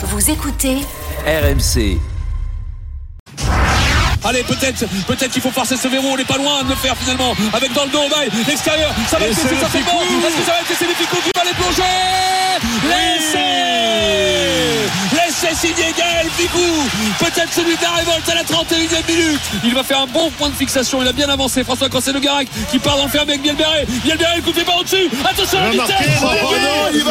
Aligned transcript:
Vous 0.00 0.30
écoutez 0.30 0.76
RMC. 1.26 1.98
Allez, 4.24 4.44
peut-être, 4.44 4.84
peut-être 5.08 5.32
qu'il 5.32 5.42
faut 5.42 5.50
forcer 5.50 5.76
ce 5.76 5.88
verrou. 5.88 6.10
On 6.12 6.16
n'est 6.16 6.24
pas 6.24 6.36
loin 6.36 6.62
de 6.62 6.68
le 6.68 6.76
faire 6.76 6.96
finalement. 6.96 7.34
Avec 7.52 7.72
dans 7.72 7.84
le 7.84 7.90
dos, 7.90 8.08
Bail, 8.08 8.30
l'extérieur. 8.46 8.94
Ça 9.10 9.18
va 9.18 9.26
être 9.26 9.34
c'est 9.34 9.48
certainement. 9.48 10.00
Est-ce 10.02 10.36
que 10.36 10.44
ça 10.44 10.52
va 10.52 10.60
être 10.60 10.68
c'est 10.68 10.86
Ficou 10.86 11.16
qui 11.16 11.30
va 11.34 11.44
les 11.44 11.54
plonger 11.54 11.82
Laissez 12.88 13.38
Laissez 15.12 15.66
signer 15.66 15.92
Gaël 15.96 16.28
Ficou. 16.36 16.60
Peut-être 17.18 17.52
celui 17.52 17.76
de 17.76 17.82
la 17.82 17.90
révolte 17.90 18.28
à 18.28 18.34
la 18.34 18.44
31e 18.44 19.06
minute. 19.08 19.40
Il 19.64 19.74
va 19.74 19.82
faire 19.82 20.02
un 20.02 20.06
bon 20.06 20.30
point 20.30 20.48
de 20.48 20.54
fixation. 20.54 21.02
Il 21.02 21.08
a 21.08 21.12
bien 21.12 21.28
avancé. 21.28 21.64
François 21.64 21.88
de 21.88 22.18
Garac 22.20 22.46
qui 22.70 22.78
part 22.78 22.96
dans 22.98 23.04
le 23.04 23.10
ferme 23.10 23.28
avec 23.28 23.42
Bielberré. 23.42 23.84
Bielberré, 24.04 24.36
le 24.36 24.42
coup 24.42 24.50
de 24.50 24.56
pied 24.56 24.64
par 24.64 24.78
au-dessus. 24.78 25.10
Attention 25.28 25.58
à 25.58 25.64
la 25.64 25.70
vitesse. 25.70 26.22
Oh 26.22 26.26
non, 26.26 26.88
il 26.92 27.02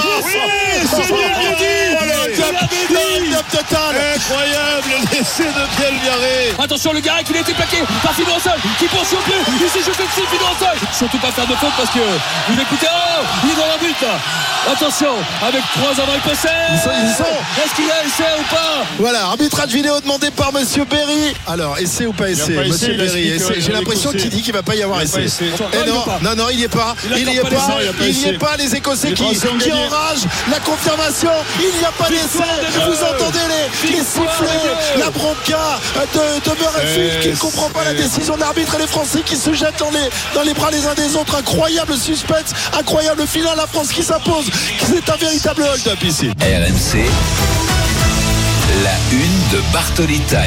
Incroyable 3.56 5.08
l'essai 5.12 5.46
de 5.46 5.78
Bielberré. 5.78 6.54
Attention 6.60 6.92
le 6.92 7.00
Garac, 7.00 7.26
il 7.30 7.38
a 7.38 7.40
été 7.40 7.54
plaqué 7.54 7.78
par 8.04 8.14
Fidon 8.14 8.38
Sol 8.44 8.60
qui 8.78 8.86
poursuit 8.88 9.16
au 9.16 9.22
plus. 9.22 9.34
Il 9.62 9.70
s'est 9.70 9.80
jeté 9.80 10.04
dessus 10.04 10.28
Fidon 10.30 10.52
Sol. 10.60 10.76
Surtout 10.92 11.18
pas 11.20 11.32
faire 11.32 11.48
de 11.48 11.56
faute 11.56 11.72
parce 11.78 11.90
que 11.90 12.00
vous 12.00 12.60
écoutez. 12.60 12.88
Oh, 12.92 13.47
Attention, 14.72 15.12
avec 15.48 15.62
trois 15.76 15.92
avants 15.92 16.16
écossais. 16.18 16.50
Ils 16.74 16.80
sont, 16.80 16.90
ils 17.02 17.16
sont. 17.16 17.64
Est-ce 17.64 17.74
qu'il 17.76 17.86
y 17.86 17.92
a 17.92 18.04
essai 18.06 18.24
ou 18.38 18.54
pas? 18.54 18.86
Voilà, 19.00 19.26
arbitrage 19.28 19.70
vidéo 19.70 20.00
demandé 20.02 20.30
par 20.30 20.52
Monsieur 20.52 20.84
Berry. 20.84 21.34
Alors, 21.48 21.78
essai 21.78 22.06
ou 22.06 22.12
pas 22.12 22.30
essai, 22.30 22.52
Monsieur 22.68 22.96
Berry. 22.96 23.32
il 23.38 23.62
J'ai 23.62 23.72
l'impression 23.72 24.12
qu'il 24.12 24.30
dit 24.30 24.42
qu'il 24.42 24.54
va 24.54 24.64
pas 24.64 24.76
y 24.76 24.84
avoir 24.84 25.02
essai. 25.02 25.24
essai. 25.24 25.46
Non, 25.58 25.68
Eh 25.72 25.90
non, 25.90 26.04
non, 26.22 26.36
non, 26.36 26.50
il 26.52 26.58
n'y 26.58 26.64
est 26.64 26.68
pas. 26.68 26.96
Il 27.16 27.26
n'y 27.26 27.38
est 27.38 27.42
pas 27.42 27.48
il 28.02 28.18
n'y 28.18 28.26
est 28.26 28.38
pas. 28.38 28.58
Les 28.58 28.76
Écossais 28.76 29.14
qui, 29.14 29.24
enragent. 29.24 30.28
La 30.52 30.60
confirmation. 30.60 31.32
Il 31.60 31.80
n'y 31.80 31.86
a 31.86 31.92
pas 31.92 32.10
d'essai. 32.10 32.44
Vous 32.88 33.04
entendez 33.04 33.40
les, 33.90 33.98
sifflets, 34.00 35.00
la 35.00 35.10
bronca 35.12 35.80
de, 36.14 36.50
de 36.50 36.60
Murrayfield 36.60 37.22
qui 37.22 37.30
ne 37.30 37.36
comprend 37.36 37.70
pas 37.70 37.86
la 37.86 37.94
décision 37.94 38.36
d'arbitre 38.36 38.76
et 38.76 38.80
les 38.82 38.88
Français 38.88 39.22
qui 39.26 39.38
se 39.38 39.54
jettent 39.54 39.80
dans 39.80 39.92
les, 39.92 40.10
dans 40.34 40.44
les 40.44 40.54
bras 40.54 40.72
les 40.72 40.86
uns 40.86 40.94
des 40.94 41.16
autres. 41.16 41.36
Incroyable 41.36 41.96
suspense, 41.98 42.52
incroyable 42.78 43.26
finale. 43.28 43.56
La 43.58 43.68
France 43.68 43.90
qui 43.98 44.04
s'impose. 44.04 44.46
C'est 44.78 45.10
un 45.10 45.16
véritable 45.16 45.64
hold-up 45.64 46.04
ici. 46.04 46.30
RMC. 46.40 47.04
La 48.84 48.92
une 49.12 49.58
de 49.58 49.74
Bartoli 49.74 50.20
Time. 50.28 50.38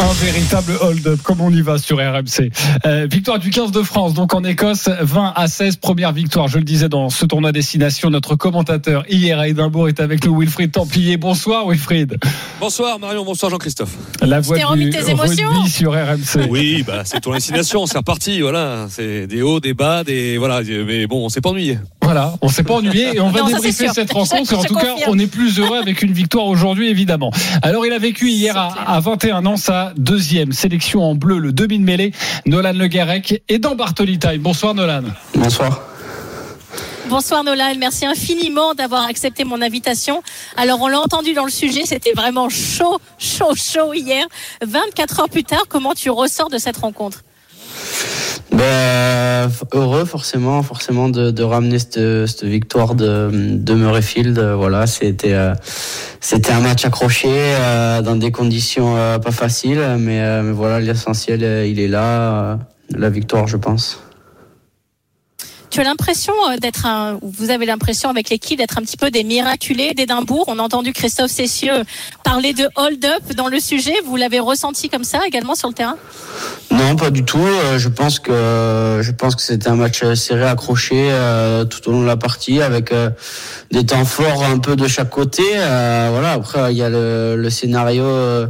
Un 0.00 0.12
véritable 0.14 0.72
hold-up, 0.80 1.20
comme 1.22 1.40
on 1.40 1.52
y 1.52 1.62
va 1.62 1.78
sur 1.78 1.98
RMC. 1.98 2.50
Euh, 2.86 3.06
victoire 3.08 3.38
du 3.38 3.50
15 3.50 3.70
de 3.70 3.84
France, 3.84 4.14
donc 4.14 4.34
en 4.34 4.42
Écosse, 4.42 4.88
20 5.00 5.34
à 5.36 5.46
16, 5.46 5.76
première 5.76 6.10
victoire. 6.10 6.48
Je 6.48 6.58
le 6.58 6.64
disais 6.64 6.88
dans 6.88 7.10
ce 7.10 7.26
tournoi 7.26 7.52
destination, 7.52 8.10
notre 8.10 8.34
commentateur 8.34 9.04
hier 9.08 9.38
à 9.38 9.46
Édimbourg 9.46 9.88
est 9.88 10.00
avec 10.00 10.24
nous, 10.24 10.36
Wilfried 10.36 10.72
Templier. 10.72 11.16
Bonsoir 11.16 11.68
Wilfried. 11.68 12.18
Bonsoir 12.58 12.98
Marion, 12.98 13.24
bonsoir 13.24 13.52
Jean-Christophe. 13.52 13.96
La 14.20 14.40
voix 14.40 14.58
remis 14.64 14.86
du 14.86 14.90
tes 14.90 15.10
émotions 15.10 15.64
sur 15.66 15.92
RMC. 15.92 16.48
Oui, 16.50 16.82
bah 16.84 17.02
c'est 17.04 17.20
ton 17.20 17.34
destination, 17.34 17.86
c'est 17.86 17.98
reparti, 17.98 18.40
voilà. 18.40 18.88
C'est 18.90 19.28
des 19.28 19.42
hauts, 19.42 19.60
des 19.60 19.74
bas, 19.74 20.02
des 20.02 20.38
voilà. 20.38 20.62
Mais 20.62 21.06
bon, 21.06 21.24
on 21.24 21.28
s'est 21.28 21.40
pas 21.40 21.50
ennuyé. 21.50 21.78
Voilà, 22.12 22.34
on 22.42 22.48
s'est 22.48 22.64
pas 22.64 22.74
ennuyé 22.74 23.14
et 23.14 23.20
on 23.20 23.30
va 23.30 23.42
Non, 23.42 23.46
débriefer 23.46 23.86
cette 23.86 24.12
rencontre. 24.12 24.52
Et 24.52 24.56
en 24.56 24.64
tout 24.64 24.74
cas, 24.74 24.96
on 25.06 25.16
est 25.16 25.28
plus 25.28 25.60
heureux 25.60 25.78
avec 25.78 26.02
une 26.02 26.10
victoire 26.10 26.46
aujourd'hui, 26.46 26.88
évidemment. 26.88 27.30
Alors, 27.62 27.86
il 27.86 27.92
a 27.92 28.00
vécu 28.00 28.30
hier 28.30 28.56
à, 28.56 28.74
à 28.84 28.98
21 28.98 29.46
ans 29.46 29.56
sa 29.56 29.92
deuxième 29.96 30.50
sélection 30.50 31.04
en 31.04 31.14
bleu, 31.14 31.38
le 31.38 31.52
demi-mêlée, 31.52 32.10
Nolan 32.46 32.72
Le 32.72 32.88
Garec 32.88 33.44
et 33.48 33.60
dans 33.60 33.76
Bartoli 33.76 34.18
Time. 34.18 34.38
Bonsoir 34.38 34.74
Nolan. 34.74 35.02
Bonsoir. 35.36 35.82
Bonsoir 37.08 37.44
Nolan, 37.44 37.74
merci 37.78 38.06
infiniment 38.06 38.74
d'avoir 38.74 39.04
accepté 39.04 39.44
mon 39.44 39.62
invitation. 39.62 40.20
Alors 40.56 40.80
on 40.80 40.88
l'a 40.88 40.98
entendu 40.98 41.32
dans 41.32 41.44
le 41.44 41.50
sujet, 41.52 41.82
c'était 41.84 42.12
vraiment 42.12 42.48
chaud, 42.48 42.98
chaud, 43.18 43.54
chaud 43.54 43.94
hier. 43.94 44.26
24 44.66 45.20
heures 45.20 45.28
plus 45.28 45.44
tard, 45.44 45.62
comment 45.68 45.94
tu 45.94 46.10
ressors 46.10 46.50
de 46.50 46.58
cette 46.58 46.78
rencontre? 46.78 47.22
Ben, 48.60 49.50
heureux 49.72 50.04
forcément, 50.04 50.62
forcément 50.62 51.08
de, 51.08 51.42
ramener 51.42 51.78
cette, 51.78 52.44
victoire 52.44 52.94
de, 52.94 53.30
de 53.32 53.74
Murrayfield. 53.74 54.38
Voilà, 54.38 54.86
c'était 54.86 55.32
euh, 55.32 55.54
un 56.50 56.60
match 56.60 56.84
accroché 56.84 57.30
euh, 57.30 58.02
dans 58.02 58.16
des 58.16 58.30
conditions 58.30 58.98
euh, 58.98 59.18
pas 59.18 59.30
faciles, 59.30 59.82
mais, 59.98 60.42
mais 60.42 60.52
voilà 60.52 60.78
l'essentiel 60.78 61.40
il 61.66 61.80
est 61.80 61.88
là, 61.88 62.58
la 62.90 63.08
victoire 63.08 63.46
je 63.46 63.56
pense. 63.56 64.02
Tu 65.70 65.78
as 65.80 65.84
l'impression 65.84 66.32
euh, 66.50 66.56
d'être 66.56 66.84
un, 66.84 67.14
ou 67.22 67.30
vous 67.30 67.50
avez 67.50 67.64
l'impression 67.64 68.10
avec 68.10 68.28
l'équipe 68.28 68.58
d'être 68.58 68.76
un 68.76 68.82
petit 68.82 68.96
peu 68.96 69.10
des 69.12 69.22
miraculés 69.22 69.94
d'Édimbourg. 69.94 70.44
On 70.48 70.58
a 70.58 70.62
entendu 70.62 70.92
Christophe 70.92 71.30
Cessieux 71.30 71.84
parler 72.24 72.52
de 72.52 72.68
hold-up 72.74 73.22
dans 73.36 73.46
le 73.46 73.60
sujet. 73.60 73.94
Vous 74.04 74.16
l'avez 74.16 74.40
ressenti 74.40 74.88
comme 74.88 75.04
ça 75.04 75.20
également 75.24 75.54
sur 75.54 75.68
le 75.68 75.74
terrain? 75.74 75.96
Non, 76.72 76.96
pas 76.96 77.10
du 77.10 77.24
tout. 77.24 77.38
Euh, 77.38 77.78
Je 77.78 77.88
pense 77.88 78.18
que 78.18 79.00
je 79.00 79.12
pense 79.12 79.36
que 79.36 79.42
c'était 79.42 79.68
un 79.68 79.76
match 79.76 80.02
serré, 80.14 80.48
accroché 80.48 81.08
euh, 81.10 81.64
tout 81.64 81.88
au 81.88 81.92
long 81.92 82.02
de 82.02 82.06
la 82.06 82.16
partie, 82.16 82.60
avec 82.60 82.90
euh, 82.92 83.10
des 83.70 83.86
temps 83.86 84.04
forts 84.04 84.42
un 84.42 84.58
peu 84.58 84.74
de 84.74 84.88
chaque 84.88 85.10
côté. 85.10 85.44
Euh, 85.54 86.08
voilà. 86.10 86.32
Après, 86.32 86.72
il 86.72 86.78
y 86.78 86.82
a 86.82 86.88
le, 86.88 87.36
le 87.36 87.50
scénario 87.50 88.02
euh, 88.04 88.48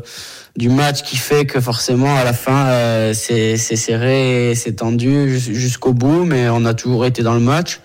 du 0.57 0.69
match 0.69 1.03
qui 1.03 1.17
fait 1.17 1.47
que 1.47 1.61
forcément 1.61 2.15
à 2.17 2.25
la 2.25 2.33
fin 2.33 2.67
euh, 2.67 3.13
c'est 3.15 3.57
serré, 3.57 4.53
c'est 4.55 4.75
tendu 4.77 5.39
jus- 5.39 5.55
jusqu'au 5.55 5.93
bout, 5.93 6.25
mais 6.25 6.49
on 6.49 6.65
a 6.65 6.75
toujours 6.75 7.07
été 7.07 7.23
dans 7.23 7.35
le 7.35 7.41
match. 7.41 7.81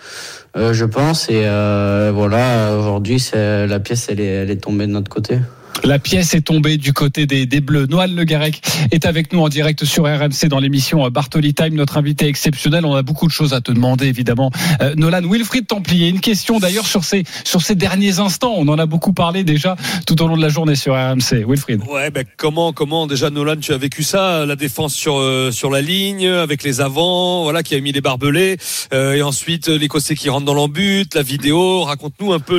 euh, 0.57 0.73
je 0.73 0.85
pense 0.85 1.29
et 1.29 1.43
euh, 1.45 2.11
voilà 2.13 2.75
aujourd'hui 2.77 3.23
la 3.33 3.79
pièce 3.79 4.07
elle 4.09 4.19
elle 4.21 4.49
est 4.51 4.61
tombée 4.63 4.87
de 4.87 4.91
notre 4.91 5.09
côté. 5.09 5.39
La 5.83 5.99
pièce 5.99 6.33
est 6.33 6.41
tombée 6.41 6.77
du 6.77 6.93
côté 6.93 7.27
des, 7.27 7.45
des 7.45 7.61
Bleus. 7.61 7.85
Noël 7.87 8.15
Le 8.15 8.23
Garec 8.23 8.61
est 8.91 9.05
avec 9.05 9.31
nous 9.33 9.41
en 9.41 9.49
direct 9.49 9.85
sur 9.85 10.05
RMC 10.05 10.47
dans 10.49 10.59
l'émission 10.59 11.07
Bartoli 11.09 11.53
Time, 11.53 11.75
notre 11.75 11.97
invité 11.97 12.27
exceptionnel. 12.27 12.85
On 12.85 12.95
a 12.95 13.03
beaucoup 13.03 13.27
de 13.27 13.31
choses 13.31 13.53
à 13.53 13.61
te 13.61 13.71
demander, 13.71 14.07
évidemment. 14.07 14.51
Euh, 14.81 14.95
Nolan, 14.95 15.21
Wilfried 15.29 15.67
Templier, 15.67 16.07
une 16.07 16.21
question 16.21 16.59
d'ailleurs 16.59 16.87
sur 16.87 17.03
ces, 17.03 17.23
sur 17.43 17.61
ces 17.61 17.75
derniers 17.75 18.19
instants. 18.19 18.55
On 18.57 18.67
en 18.67 18.79
a 18.79 18.87
beaucoup 18.87 19.13
parlé 19.13 19.43
déjà 19.43 19.75
tout 20.07 20.19
au 20.23 20.27
long 20.27 20.37
de 20.37 20.41
la 20.41 20.49
journée 20.49 20.75
sur 20.75 20.93
RMC. 20.95 21.45
Wilfried. 21.47 21.81
Ouais, 21.87 22.09
ben 22.09 22.23
comment, 22.37 22.73
comment 22.73 23.05
déjà 23.05 23.29
Nolan, 23.29 23.57
tu 23.57 23.71
as 23.71 23.77
vécu 23.77 24.01
ça, 24.01 24.45
la 24.47 24.55
défense 24.55 24.95
sur 24.95 25.17
euh, 25.19 25.51
sur 25.51 25.69
la 25.69 25.81
ligne, 25.81 26.25
avec 26.27 26.63
les 26.63 26.81
avants, 26.81 27.43
voilà, 27.43 27.61
qui 27.61 27.75
a 27.75 27.79
mis 27.81 27.91
les 27.91 28.01
barbelés, 28.01 28.57
euh, 28.93 29.13
et 29.13 29.21
ensuite 29.21 29.69
euh, 29.69 29.77
l'Écossais 29.77 30.15
qui 30.15 30.29
rentre 30.29 30.45
dans 30.45 30.53
l'embut, 30.55 31.05
la 31.13 31.21
vidéo. 31.21 31.83
Raconte-nous 31.83 32.33
un 32.33 32.39
peu 32.39 32.57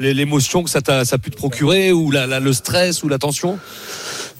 l'émotion 0.00 0.64
que 0.64 0.70
ça 0.70 0.80
t'a 0.80 1.04
ça 1.04 1.16
a 1.16 1.18
pu 1.18 1.30
te 1.30 1.36
procurer, 1.36 1.92
ou 1.92 2.10
la, 2.10 2.26
la- 2.26 2.45
le 2.46 2.52
stress 2.52 3.02
ou 3.02 3.08
la 3.08 3.18
tension. 3.18 3.58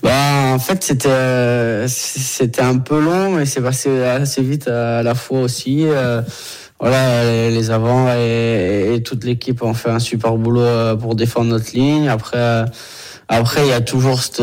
Bah, 0.03 0.53
en 0.55 0.59
fait, 0.59 0.83
c'était 0.85 1.09
euh, 1.09 1.87
c'était 1.89 2.63
un 2.63 2.79
peu 2.79 3.01
long, 3.01 3.33
mais 3.33 3.47
c'est 3.47 3.61
passé 3.61 4.03
assez 4.05 4.43
vite 4.43 4.69
à 4.69 5.03
la 5.03 5.15
fois 5.15 5.41
aussi. 5.41 5.85
Euh, 5.87 6.23
voilà, 6.79 7.25
les, 7.51 7.71
avants 7.71 8.07
et, 8.15 8.95
et 8.95 9.03
toute 9.03 9.25
l'équipe 9.25 9.63
ont 9.63 9.73
fait 9.75 9.89
un 9.91 9.99
super 9.99 10.37
boulot 10.37 10.61
euh, 10.61 10.95
pour 10.95 11.15
défendre 11.15 11.49
notre 11.51 11.73
ligne. 11.75 12.09
Après, 12.09 12.65
après, 13.29 13.63
il 13.63 13.69
y 13.69 13.73
a 13.73 13.81
toujours 13.81 14.23
cette, 14.23 14.43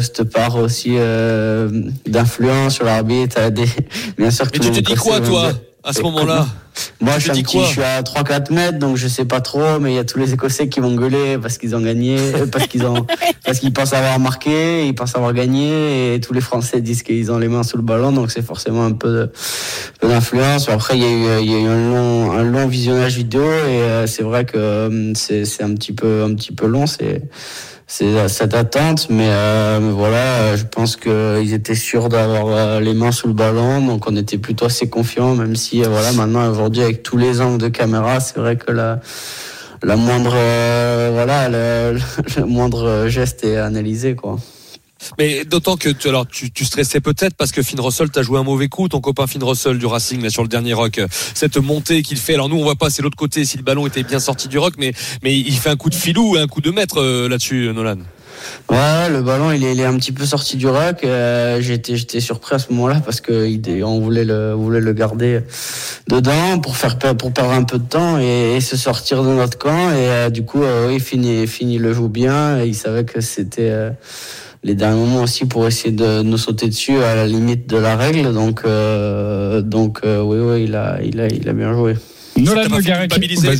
cette 0.00 0.22
part 0.32 0.56
aussi 0.56 0.92
euh, 0.96 1.68
d'influence 2.06 2.74
sur 2.76 2.84
l'arbitre. 2.84 3.50
des- 3.50 3.66
Bien 4.18 4.30
sûr. 4.30 4.46
Mais 4.52 4.58
tu 4.60 4.70
te 4.70 4.78
dis 4.80 4.94
quoi, 4.94 5.20
toi, 5.20 5.52
à 5.84 5.92
ce 5.92 6.00
moment-là 6.02 6.46
Moi, 7.00 7.12
je 7.16 7.20
suis, 7.20 7.28
te 7.28 7.32
un 7.32 7.34
dis 7.34 7.42
petit, 7.42 7.58
quoi 7.58 7.66
je 7.66 7.70
suis 7.70 7.82
à 7.82 8.02
3-4 8.02 8.52
mètres, 8.52 8.78
donc 8.78 8.96
je 8.96 9.06
sais 9.06 9.26
pas 9.26 9.40
trop, 9.40 9.78
mais 9.78 9.92
il 9.92 9.96
y 9.96 9.98
a 9.98 10.04
tous 10.04 10.18
les 10.18 10.32
Écossais 10.32 10.68
qui 10.68 10.80
vont 10.80 10.94
gueuler 10.94 11.36
parce 11.38 11.58
qu'ils 11.58 11.76
ont 11.76 11.80
gagné, 11.80 12.16
parce 12.52 12.66
qu'ils 12.66 12.86
ont, 12.86 13.06
parce 13.44 13.58
qu'ils 13.58 13.72
pensent 13.72 13.92
avoir 13.92 14.18
marqué, 14.18 14.86
ils 14.86 14.94
pensent 14.94 15.14
avoir 15.14 15.34
gagné, 15.34 16.14
et 16.14 16.20
tous 16.20 16.32
les 16.32 16.40
Français 16.40 16.80
disent 16.80 17.02
qu'ils 17.02 17.30
ont 17.30 17.38
les 17.38 17.48
mains 17.48 17.62
sous 17.62 17.76
le 17.76 17.82
ballon, 17.82 18.12
donc 18.12 18.30
c'est 18.30 18.42
forcément 18.42 18.84
un 18.84 18.92
peu, 18.92 19.30
d'influence. 20.02 20.68
Après, 20.68 20.96
il 20.96 21.02
y 21.02 21.06
a 21.06 21.10
eu, 21.10 21.42
il 21.42 21.50
y 21.50 21.54
a 21.54 21.58
eu 21.58 21.66
un 21.66 21.90
long, 21.90 22.32
un 22.32 22.42
long 22.42 22.66
visionnage 22.66 23.16
vidéo, 23.16 23.42
et 23.42 23.82
euh, 23.82 24.06
c'est 24.06 24.22
vrai 24.22 24.46
que 24.46 25.12
c'est, 25.14 25.44
c'est 25.44 25.62
un 25.62 25.74
petit 25.74 25.92
peu, 25.92 26.24
un 26.24 26.34
petit 26.34 26.52
peu 26.52 26.66
long, 26.66 26.86
c'est, 26.86 27.22
c'est 27.96 28.26
cette 28.26 28.54
attente, 28.54 29.06
mais, 29.08 29.28
euh, 29.28 29.92
voilà, 29.94 30.56
je 30.56 30.64
pense 30.64 30.96
qu'ils 30.96 31.52
étaient 31.52 31.76
sûrs 31.76 32.08
d'avoir 32.08 32.48
euh, 32.48 32.80
les 32.80 32.92
mains 32.92 33.12
sous 33.12 33.28
le 33.28 33.34
ballon, 33.34 33.86
donc 33.86 34.08
on 34.08 34.16
était 34.16 34.36
plutôt 34.36 34.64
assez 34.64 34.88
confiants, 34.88 35.36
même 35.36 35.54
si 35.54 35.84
euh, 35.84 35.88
voilà, 35.88 36.10
maintenant 36.10 36.50
aujourd'hui 36.50 36.82
avec 36.82 37.04
tous 37.04 37.16
les 37.16 37.40
angles 37.40 37.62
de 37.62 37.68
caméra, 37.68 38.18
c'est 38.18 38.36
vrai 38.40 38.56
que 38.56 38.72
la, 38.72 38.98
la 39.84 39.94
moindre, 39.94 40.32
euh, 40.34 41.10
voilà, 41.12 41.48
le, 41.48 42.00
le 42.36 42.46
moindre 42.46 43.06
geste 43.06 43.44
est 43.44 43.58
analysé, 43.58 44.16
quoi. 44.16 44.38
Mais 45.18 45.44
d'autant 45.44 45.76
que 45.76 45.88
tu, 45.88 46.08
alors 46.08 46.26
tu, 46.26 46.50
tu 46.50 46.64
stressais 46.64 47.00
peut-être 47.00 47.34
parce 47.36 47.52
que 47.52 47.62
Finn 47.62 47.80
Russell 47.80 48.10
t'a 48.10 48.22
joué 48.22 48.38
un 48.38 48.42
mauvais 48.42 48.68
coup, 48.68 48.88
ton 48.88 49.00
copain 49.00 49.26
Finn 49.26 49.42
Russell 49.42 49.78
du 49.78 49.86
Racing 49.86 50.22
là 50.22 50.30
sur 50.30 50.42
le 50.42 50.48
dernier 50.48 50.72
rock, 50.72 51.00
cette 51.34 51.56
montée 51.56 52.02
qu'il 52.02 52.18
fait. 52.18 52.34
Alors 52.34 52.48
nous 52.48 52.56
on 52.56 52.62
voit 52.62 52.76
pas 52.76 52.90
c'est 52.90 53.02
l'autre 53.02 53.16
côté 53.16 53.44
si 53.44 53.56
le 53.56 53.62
ballon 53.62 53.86
était 53.86 54.02
bien 54.02 54.20
sorti 54.20 54.48
du 54.48 54.58
rock, 54.58 54.74
mais 54.78 54.92
mais 55.22 55.36
il 55.36 55.56
fait 55.56 55.70
un 55.70 55.76
coup 55.76 55.90
de 55.90 55.94
filou, 55.94 56.36
un 56.36 56.46
coup 56.46 56.60
de 56.60 56.70
maître 56.70 57.00
euh, 57.00 57.28
là-dessus, 57.28 57.70
Nolan. 57.74 57.98
Ouais, 58.70 59.08
le 59.10 59.22
ballon, 59.22 59.52
il 59.52 59.64
est, 59.64 59.72
il 59.72 59.80
est 59.80 59.84
un 59.84 59.96
petit 59.96 60.12
peu 60.12 60.24
sorti 60.24 60.56
du 60.56 60.66
rack. 60.66 61.04
Euh, 61.04 61.60
j'étais, 61.60 61.96
j'étais 61.96 62.20
surpris 62.20 62.54
à 62.54 62.58
ce 62.58 62.72
moment-là 62.72 63.00
parce 63.04 63.20
que 63.20 63.48
on 63.82 64.00
voulait 64.00 64.24
le, 64.24 64.52
voulait 64.52 64.80
le 64.80 64.92
garder 64.92 65.40
dedans 66.08 66.58
pour 66.58 66.76
faire 66.76 66.98
pour 67.16 67.32
perdre 67.32 67.52
un 67.52 67.64
peu 67.64 67.78
de 67.78 67.84
temps 67.84 68.18
et, 68.18 68.60
se 68.60 68.76
sortir 68.76 69.22
de 69.22 69.28
notre 69.28 69.58
camp. 69.58 69.90
Et 69.90 70.08
euh, 70.08 70.30
du 70.30 70.44
coup, 70.44 70.62
euh, 70.62 70.88
oui, 70.88 71.00
Fini, 71.00 71.46
Fini 71.46 71.78
le 71.78 71.92
joue 71.92 72.08
bien. 72.08 72.62
Et 72.62 72.68
il 72.68 72.74
savait 72.74 73.04
que 73.04 73.20
c'était 73.20 73.70
euh, 73.70 73.90
les 74.64 74.74
derniers 74.74 74.98
moments 74.98 75.22
aussi 75.22 75.44
pour 75.44 75.66
essayer 75.66 75.92
de 75.92 76.22
nous 76.22 76.38
sauter 76.38 76.66
dessus 76.66 76.96
à 77.02 77.14
la 77.14 77.26
limite 77.26 77.68
de 77.68 77.76
la 77.76 77.96
règle. 77.96 78.32
Donc, 78.32 78.62
donc, 79.64 80.00
oui, 80.04 80.38
oui, 80.40 80.64
il 80.64 80.74
a, 80.74 80.98
il 81.02 81.20
a, 81.20 81.28
il 81.28 81.48
a 81.48 81.52
bien 81.52 81.72
joué. 81.72 81.94
Nolan 82.36 82.64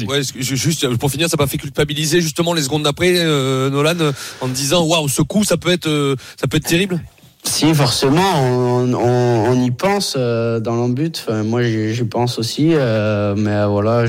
Ouais, 0.08 0.22
juste 0.36 0.96
pour 0.96 1.10
finir, 1.10 1.28
ça 1.28 1.36
m'a 1.38 1.46
fait 1.46 1.58
culpabiliser 1.58 2.20
justement 2.20 2.54
les 2.54 2.62
secondes 2.62 2.82
d'après, 2.82 3.14
euh, 3.16 3.70
Nolan, 3.70 4.12
en 4.40 4.48
me 4.48 4.54
disant 4.54 4.84
waouh, 4.84 5.08
ce 5.08 5.22
coup, 5.22 5.44
ça 5.44 5.56
peut 5.56 5.70
être, 5.70 5.86
euh, 5.86 6.16
ça 6.40 6.48
peut 6.48 6.56
être 6.56 6.66
terrible? 6.66 7.00
Si, 7.44 7.72
forcément, 7.74 8.42
on, 8.42 8.92
on, 8.94 9.50
on 9.50 9.62
y 9.62 9.70
pense 9.70 10.14
euh, 10.16 10.60
dans 10.60 10.74
l'embut. 10.74 11.22
Enfin, 11.24 11.42
moi, 11.42 11.62
j'y 11.62 12.04
pense 12.04 12.38
aussi, 12.38 12.70
euh, 12.72 13.34
mais 13.36 13.64
voilà, 13.66 14.06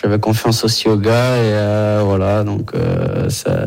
j'avais 0.00 0.18
confiance 0.18 0.64
aussi 0.64 0.88
au 0.88 0.96
gars 0.96 1.36
et 1.36 1.52
euh, 1.52 2.02
voilà, 2.04 2.44
donc 2.44 2.72
ça, 3.28 3.64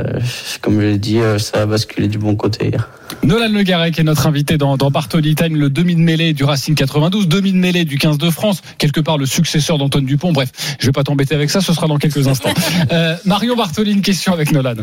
comme 0.61 0.79
je 0.79 0.85
l'ai 0.85 0.97
dit, 0.97 1.19
ça 1.37 1.61
a 1.61 1.65
basculé 1.65 2.07
du 2.07 2.17
bon 2.17 2.35
côté 2.35 2.67
hier. 2.67 2.89
Nolan 3.23 3.49
Le 3.49 3.63
Garec 3.63 3.99
est 3.99 4.03
notre 4.03 4.27
invité 4.27 4.57
dans, 4.57 4.75
dans 4.77 4.91
Bartoli 4.91 5.35
Time, 5.35 5.55
le 5.55 5.69
demi 5.69 5.95
de 5.95 6.01
mêlée 6.01 6.33
du 6.33 6.43
Racing 6.43 6.75
92, 6.75 7.27
demi 7.27 7.51
de 7.53 7.57
mêlée 7.57 7.85
du 7.85 7.97
15 7.97 8.17
de 8.17 8.29
France, 8.29 8.61
quelque 8.77 8.99
part 8.99 9.17
le 9.17 9.25
successeur 9.25 9.77
d'Antoine 9.77 10.05
Dupont. 10.05 10.33
Bref, 10.33 10.49
je 10.79 10.85
vais 10.85 10.91
pas 10.91 11.03
t'embêter 11.03 11.35
avec 11.35 11.49
ça, 11.49 11.61
ce 11.61 11.73
sera 11.73 11.87
dans 11.87 11.97
quelques 11.97 12.27
instants. 12.27 12.53
Marion 13.25 13.55
Bartoli, 13.55 13.91
une 13.91 14.01
question 14.01 14.33
avec 14.33 14.51
Nolan. 14.51 14.75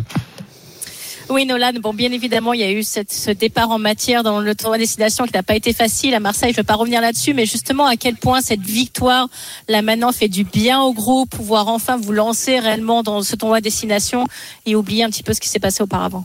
Oui, 1.31 1.47
Nolan. 1.47 1.75
Bon, 1.81 1.94
bien 1.94 2.11
évidemment, 2.11 2.53
il 2.55 2.61
y 2.61 2.65
a 2.65 2.73
eu 2.73 2.82
cette, 2.82 3.12
ce 3.12 3.31
départ 3.31 3.71
en 3.71 3.79
matière 3.79 4.25
dans 4.25 4.41
le 4.41 4.53
tournoi 4.56 4.79
destination 4.79 5.27
qui 5.27 5.32
n'a 5.32 5.44
pas 5.44 5.55
été 5.55 5.73
facile 5.73 6.12
à 6.15 6.21
Marseille. 6.21 6.50
Je 6.53 6.59
ne 6.59 6.62
vais 6.62 6.67
pas 6.67 6.75
revenir 6.75 7.00
là-dessus, 7.00 7.35
mais 7.35 7.47
justement, 7.47 7.87
à 7.87 7.94
quel 7.94 8.17
point 8.17 8.41
cette 8.41 8.62
victoire, 8.62 9.29
là 9.69 9.81
maintenant, 9.81 10.11
fait 10.11 10.27
du 10.27 10.43
bien 10.43 10.82
au 10.82 10.93
groupe, 10.93 11.31
pouvoir 11.31 11.69
enfin 11.69 11.97
vous 11.97 12.12
lancer 12.12 12.59
réellement 12.59 13.05
dans 13.05 13.23
ce 13.23 13.37
tournoi 13.37 13.61
destination 13.61 14.27
et 14.67 14.75
oublier 14.75 15.05
un 15.05 15.09
petit 15.09 15.23
peu 15.23 15.32
ce 15.32 15.41
qui 15.41 15.49
s'est 15.49 15.61
passé 15.61 15.85
auparavant? 15.85 16.25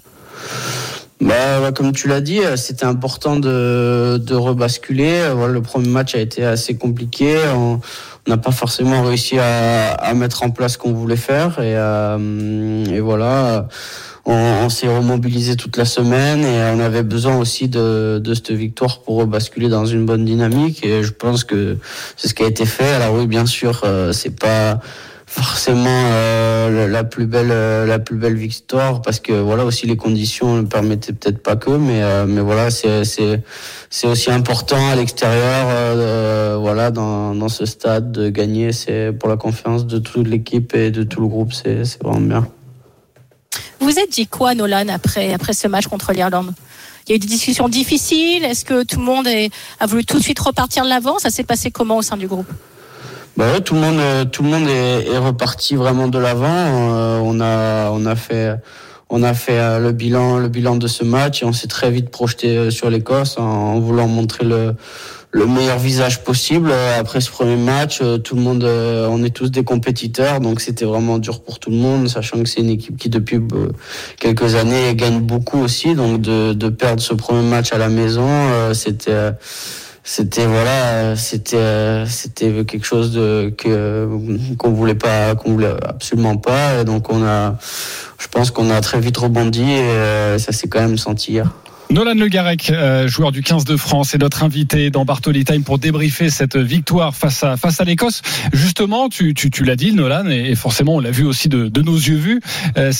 Bah, 1.21 1.71
comme 1.71 1.93
tu 1.93 2.07
l'as 2.07 2.21
dit, 2.21 2.39
euh, 2.39 2.55
c'était 2.55 2.85
important 2.85 3.35
de, 3.35 4.19
de 4.21 4.33
rebasculer. 4.33 5.19
Euh, 5.19 5.47
le 5.47 5.61
premier 5.61 5.87
match 5.87 6.15
a 6.15 6.19
été 6.19 6.43
assez 6.43 6.77
compliqué. 6.77 7.37
On 7.53 7.79
n'a 8.27 8.37
pas 8.37 8.51
forcément 8.51 9.03
réussi 9.03 9.37
à, 9.37 9.93
à, 9.93 10.13
mettre 10.15 10.41
en 10.41 10.49
place 10.49 10.73
ce 10.73 10.77
qu'on 10.79 10.93
voulait 10.93 11.15
faire. 11.15 11.59
Et, 11.59 11.75
euh, 11.75 12.85
et 12.85 12.99
voilà 12.99 13.67
on, 14.25 14.69
s'est 14.69 14.87
remobilisé 14.87 15.55
toute 15.55 15.77
la 15.77 15.85
semaine 15.85 16.43
et 16.43 16.71
on 16.75 16.79
avait 16.79 17.03
besoin 17.03 17.37
aussi 17.37 17.67
de, 17.67 18.19
de 18.23 18.33
cette 18.33 18.51
victoire 18.51 18.99
pour 18.99 19.25
basculer 19.27 19.69
dans 19.69 19.85
une 19.85 20.05
bonne 20.05 20.25
dynamique 20.25 20.83
et 20.85 21.03
je 21.03 21.11
pense 21.11 21.43
que 21.43 21.77
c'est 22.17 22.27
ce 22.27 22.33
qui 22.33 22.43
a 22.43 22.47
été 22.47 22.65
fait. 22.65 22.89
Alors 22.89 23.15
oui, 23.15 23.27
bien 23.27 23.45
sûr, 23.45 23.81
euh, 23.83 24.11
c'est 24.11 24.37
pas 24.37 24.79
forcément 25.27 26.09
euh, 26.11 26.87
la 26.87 27.03
plus 27.03 27.25
belle 27.25 27.51
euh, 27.51 27.85
la 27.85 27.99
plus 27.99 28.15
belle 28.15 28.35
victoire 28.35 29.01
parce 29.01 29.19
que 29.19 29.33
voilà 29.33 29.65
aussi 29.65 29.87
les 29.87 29.97
conditions 29.97 30.55
ne 30.55 30.61
permettaient 30.61 31.13
peut-être 31.13 31.41
pas 31.41 31.55
que 31.55 31.71
mais 31.71 32.03
euh, 32.03 32.25
mais 32.27 32.41
voilà 32.41 32.69
c'est 32.69 33.03
c'est 33.05 33.41
c'est 33.89 34.07
aussi 34.07 34.31
important 34.31 34.89
à 34.89 34.95
l'extérieur 34.95 36.59
voilà 36.59 36.91
dans 36.91 37.33
dans 37.33 37.49
ce 37.49 37.65
stade 37.65 38.11
de 38.11 38.29
gagner 38.29 38.71
c'est 38.71 39.11
pour 39.11 39.29
la 39.29 39.37
confiance 39.37 39.85
de 39.87 39.99
toute 39.99 40.27
l'équipe 40.27 40.75
et 40.75 40.91
de 40.91 41.03
tout 41.03 41.21
le 41.21 41.27
groupe 41.27 41.53
c'est 41.53 41.85
c'est 41.85 42.01
vraiment 42.03 42.21
bien. 42.21 42.54
Vous 43.85 43.99
êtes 43.99 44.13
dit 44.13 44.25
quoi, 44.25 44.55
Nolan, 44.55 44.87
après, 44.87 45.31
après 45.31 45.53
ce 45.53 45.67
match 45.67 45.85
contre 45.85 46.11
l'Irlande? 46.11 46.55
Il 47.05 47.11
y 47.11 47.13
a 47.13 47.17
eu 47.17 47.19
des 47.19 47.27
discussions 47.27 47.69
difficiles. 47.69 48.43
Est-ce 48.43 48.65
que 48.65 48.81
tout 48.81 48.97
le 48.97 49.05
monde 49.05 49.27
a 49.79 49.85
voulu 49.85 50.03
tout 50.03 50.17
de 50.17 50.23
suite 50.23 50.39
repartir 50.39 50.85
de 50.85 50.89
l'avant? 50.89 51.19
Ça 51.19 51.29
s'est 51.29 51.43
passé 51.43 51.69
comment 51.69 51.97
au 51.97 52.01
sein 52.01 52.17
du 52.17 52.25
groupe? 52.25 52.51
Bah 53.37 53.59
tout 53.59 53.75
le 53.75 53.81
monde, 53.81 53.99
euh, 53.99 54.25
tout 54.25 54.41
le 54.41 54.49
monde 54.49 54.67
est, 54.67 55.15
reparti 55.19 55.75
vraiment 55.75 56.07
de 56.07 56.17
l'avant. 56.17 56.47
Euh, 56.49 57.19
on 57.23 57.39
a, 57.39 57.91
on 57.91 58.07
a 58.07 58.15
fait, 58.15 58.55
on 59.11 59.21
a 59.21 59.35
fait 59.35 59.59
euh, 59.59 59.77
le 59.77 59.91
bilan, 59.91 60.39
le 60.39 60.47
bilan 60.47 60.77
de 60.77 60.87
ce 60.87 61.03
match 61.03 61.43
et 61.43 61.45
on 61.45 61.53
s'est 61.53 61.67
très 61.67 61.91
vite 61.91 62.09
projeté 62.09 62.71
sur 62.71 62.89
l'Écosse 62.89 63.37
en 63.37 63.79
voulant 63.79 64.07
montrer 64.07 64.45
le, 64.45 64.73
le 65.35 65.45
meilleur 65.47 65.79
visage 65.79 66.23
possible 66.23 66.69
euh, 66.71 66.97
après 66.97 67.19
ce 67.19 67.29
premier 67.29 67.57
match. 67.57 67.99
Euh, 68.01 68.17
tout 68.17 68.35
le 68.35 68.41
monde, 68.41 68.63
euh, 68.63 69.05
on 69.11 69.21
est 69.21 69.31
tous 69.31 69.51
des 69.51 69.65
compétiteurs, 69.65 70.39
donc 70.39 70.61
c'était 70.61 70.85
vraiment 70.85 71.17
dur 71.17 71.41
pour 71.41 71.59
tout 71.59 71.71
le 71.71 71.75
monde, 71.75 72.07
sachant 72.07 72.41
que 72.41 72.47
c'est 72.47 72.61
une 72.61 72.69
équipe 72.69 72.95
qui 72.95 73.09
depuis 73.09 73.41
quelques 74.17 74.55
années 74.55 74.95
gagne 74.95 75.19
beaucoup 75.19 75.59
aussi. 75.59 75.93
Donc 75.93 76.21
de, 76.21 76.53
de 76.53 76.69
perdre 76.69 77.01
ce 77.01 77.13
premier 77.13 77.45
match 77.45 77.73
à 77.73 77.77
la 77.77 77.89
maison, 77.89 78.29
c'était 78.73 79.31
c'était 80.05 80.45
voilà 80.45 81.15
c'était 81.15 82.05
c'était 82.05 82.63
quelque 82.63 82.85
chose 82.85 83.11
de 83.11 83.51
que 83.57 84.07
qu'on 84.57 84.71
voulait 84.71 84.95
pas 84.95 85.33
qu'on 85.35 85.53
voulait 85.53 85.75
absolument 85.83 86.37
pas 86.37 86.81
et 86.81 86.85
donc 86.85 87.11
on 87.11 87.23
a 87.23 87.55
je 88.19 88.27
pense 88.27 88.51
qu'on 88.51 88.69
a 88.69 88.79
très 88.81 88.99
vite 88.99 89.17
rebondi 89.17 89.63
et 89.63 90.37
ça 90.37 90.51
s'est 90.51 90.67
quand 90.67 90.81
même 90.81 90.97
senti 90.97 91.33
hier. 91.33 91.51
Nolan 91.91 92.15
Le 92.15 92.27
Garec, 92.27 92.71
euh, 92.71 93.07
joueur 93.07 93.31
du 93.31 93.43
15 93.43 93.63
de 93.63 93.77
France, 93.77 94.15
est 94.15 94.17
notre 94.17 94.43
invité 94.43 94.89
dans 94.89 95.05
Bartoli 95.05 95.45
Time 95.45 95.63
pour 95.63 95.77
débriefer 95.77 96.29
cette 96.29 96.57
victoire 96.57 97.15
face 97.15 97.43
à, 97.43 97.57
face 97.57 97.79
à 97.79 97.83
l'Écosse. 97.83 98.21
Justement, 98.53 99.07
tu, 99.07 99.33
tu, 99.33 99.63
l'as 99.63 99.75
dit, 99.75 99.93
Nolan, 99.93 100.27
et, 100.27 100.55
forcément, 100.55 100.95
on 100.95 100.99
l'a 100.99 101.11
vu 101.11 101.25
aussi 101.25 101.47
de, 101.47 101.81
nos 101.81 101.95
yeux 101.95 102.17
vus, 102.17 102.41
euh, 102.77 102.91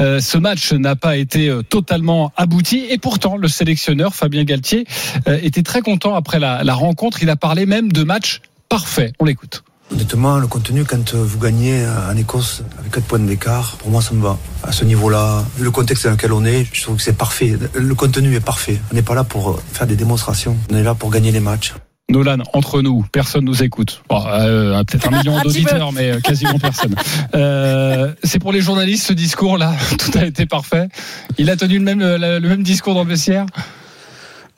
euh, 0.00 0.20
ce 0.20 0.38
match 0.38 0.72
n'a 0.72 0.96
pas 0.96 1.16
été 1.16 1.54
totalement 1.68 2.32
abouti. 2.36 2.86
Et 2.88 2.98
pourtant, 2.98 3.36
le 3.36 3.48
sélectionneur, 3.48 4.14
Fabien 4.14 4.44
Galtier, 4.44 4.86
était 5.26 5.62
très 5.62 5.82
content 5.82 6.14
après 6.14 6.38
la, 6.38 6.64
la 6.64 6.74
rencontre. 6.74 7.22
Il 7.22 7.30
a 7.30 7.36
parlé 7.36 7.66
même 7.66 7.92
de 7.92 8.04
match 8.04 8.40
parfait. 8.68 9.12
On 9.20 9.24
l'écoute. 9.24 9.62
Honnêtement, 9.92 10.38
le 10.38 10.46
contenu, 10.46 10.84
quand 10.84 11.14
vous 11.14 11.38
gagnez 11.38 11.84
en 11.86 12.16
Écosse 12.16 12.62
avec 12.78 12.92
4 12.92 13.04
points 13.04 13.18
d'écart, 13.18 13.76
pour 13.78 13.90
moi, 13.90 14.00
ça 14.00 14.14
me 14.14 14.22
va. 14.22 14.38
À 14.62 14.72
ce 14.72 14.84
niveau-là, 14.84 15.44
vu 15.56 15.64
le 15.64 15.70
contexte 15.70 16.06
dans 16.06 16.12
lequel 16.12 16.32
on 16.32 16.44
est, 16.44 16.66
je 16.72 16.82
trouve 16.82 16.96
que 16.96 17.02
c'est 17.02 17.12
parfait. 17.16 17.58
Le 17.74 17.94
contenu 17.94 18.34
est 18.34 18.40
parfait. 18.40 18.80
On 18.90 18.94
n'est 18.94 19.02
pas 19.02 19.14
là 19.14 19.24
pour 19.24 19.60
faire 19.72 19.86
des 19.86 19.96
démonstrations. 19.96 20.56
On 20.70 20.76
est 20.76 20.82
là 20.82 20.94
pour 20.94 21.10
gagner 21.10 21.30
les 21.30 21.40
matchs. 21.40 21.74
Nolan, 22.12 22.38
entre 22.52 22.82
nous, 22.82 23.04
personne 23.10 23.44
nous 23.44 23.62
écoute. 23.62 24.02
Euh, 24.10 24.84
peut-être 24.84 25.08
un 25.08 25.16
million 25.16 25.40
d'auditeurs, 25.42 25.92
mais 25.92 26.12
euh, 26.12 26.20
quasiment 26.20 26.58
personne. 26.58 26.94
Euh, 27.34 28.12
c'est 28.22 28.38
pour 28.38 28.52
les 28.52 28.60
journalistes 28.60 29.06
ce 29.06 29.12
discours-là. 29.12 29.74
Tout 29.98 30.18
a 30.18 30.26
été 30.26 30.46
parfait. 30.46 30.88
Il 31.38 31.48
a 31.50 31.56
tenu 31.56 31.78
le 31.78 31.84
même, 31.84 32.00
le 32.00 32.40
même 32.40 32.62
discours 32.62 32.94
dans 32.94 33.04
le 33.04 33.08
vestiaire? 33.08 33.46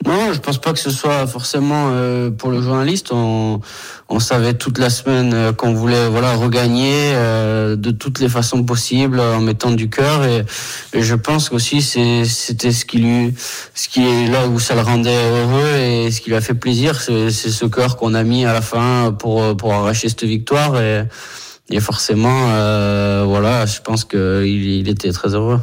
Non, 0.05 0.33
je 0.33 0.39
pense 0.39 0.59
pas 0.59 0.71
que 0.71 0.77
ce 0.77 0.91
soit 0.91 1.25
forcément 1.25 1.89
euh, 1.89 2.29
pour 2.29 2.51
le 2.51 2.61
journaliste. 2.61 3.11
On, 3.11 3.59
on, 4.07 4.19
savait 4.19 4.53
toute 4.53 4.77
la 4.77 4.91
semaine 4.91 5.33
euh, 5.33 5.51
qu'on 5.51 5.73
voulait 5.73 6.07
voilà 6.09 6.35
regagner 6.35 6.93
euh, 7.15 7.75
de 7.75 7.89
toutes 7.89 8.19
les 8.19 8.29
façons 8.29 8.63
possibles 8.63 9.19
en 9.19 9.41
mettant 9.41 9.71
du 9.71 9.89
cœur 9.89 10.23
et, 10.23 10.45
et, 10.93 11.01
je 11.01 11.15
pense 11.15 11.51
aussi 11.51 11.81
c'était 11.81 12.71
ce 12.71 12.85
qui 12.85 12.99
lui, 12.99 13.33
ce 13.73 13.89
qui 13.89 14.05
est 14.05 14.27
là 14.27 14.47
où 14.47 14.59
ça 14.59 14.75
le 14.75 14.81
rendait 14.81 15.09
heureux 15.09 15.75
et 15.79 16.11
ce 16.11 16.21
qui 16.21 16.29
lui 16.29 16.37
a 16.37 16.41
fait 16.41 16.53
plaisir, 16.53 17.01
c'est 17.01 17.31
ce 17.31 17.65
cœur 17.65 17.97
qu'on 17.97 18.13
a 18.13 18.23
mis 18.23 18.45
à 18.45 18.53
la 18.53 18.61
fin 18.61 19.11
pour 19.11 19.57
pour 19.57 19.73
arracher 19.73 20.07
cette 20.07 20.23
victoire 20.23 20.79
et, 20.79 21.03
et 21.71 21.79
forcément 21.79 22.45
voilà, 23.25 23.65
je 23.65 23.81
pense 23.81 24.05
qu'il 24.05 24.19
il 24.45 24.87
était 24.87 25.11
très 25.11 25.33
heureux. 25.33 25.59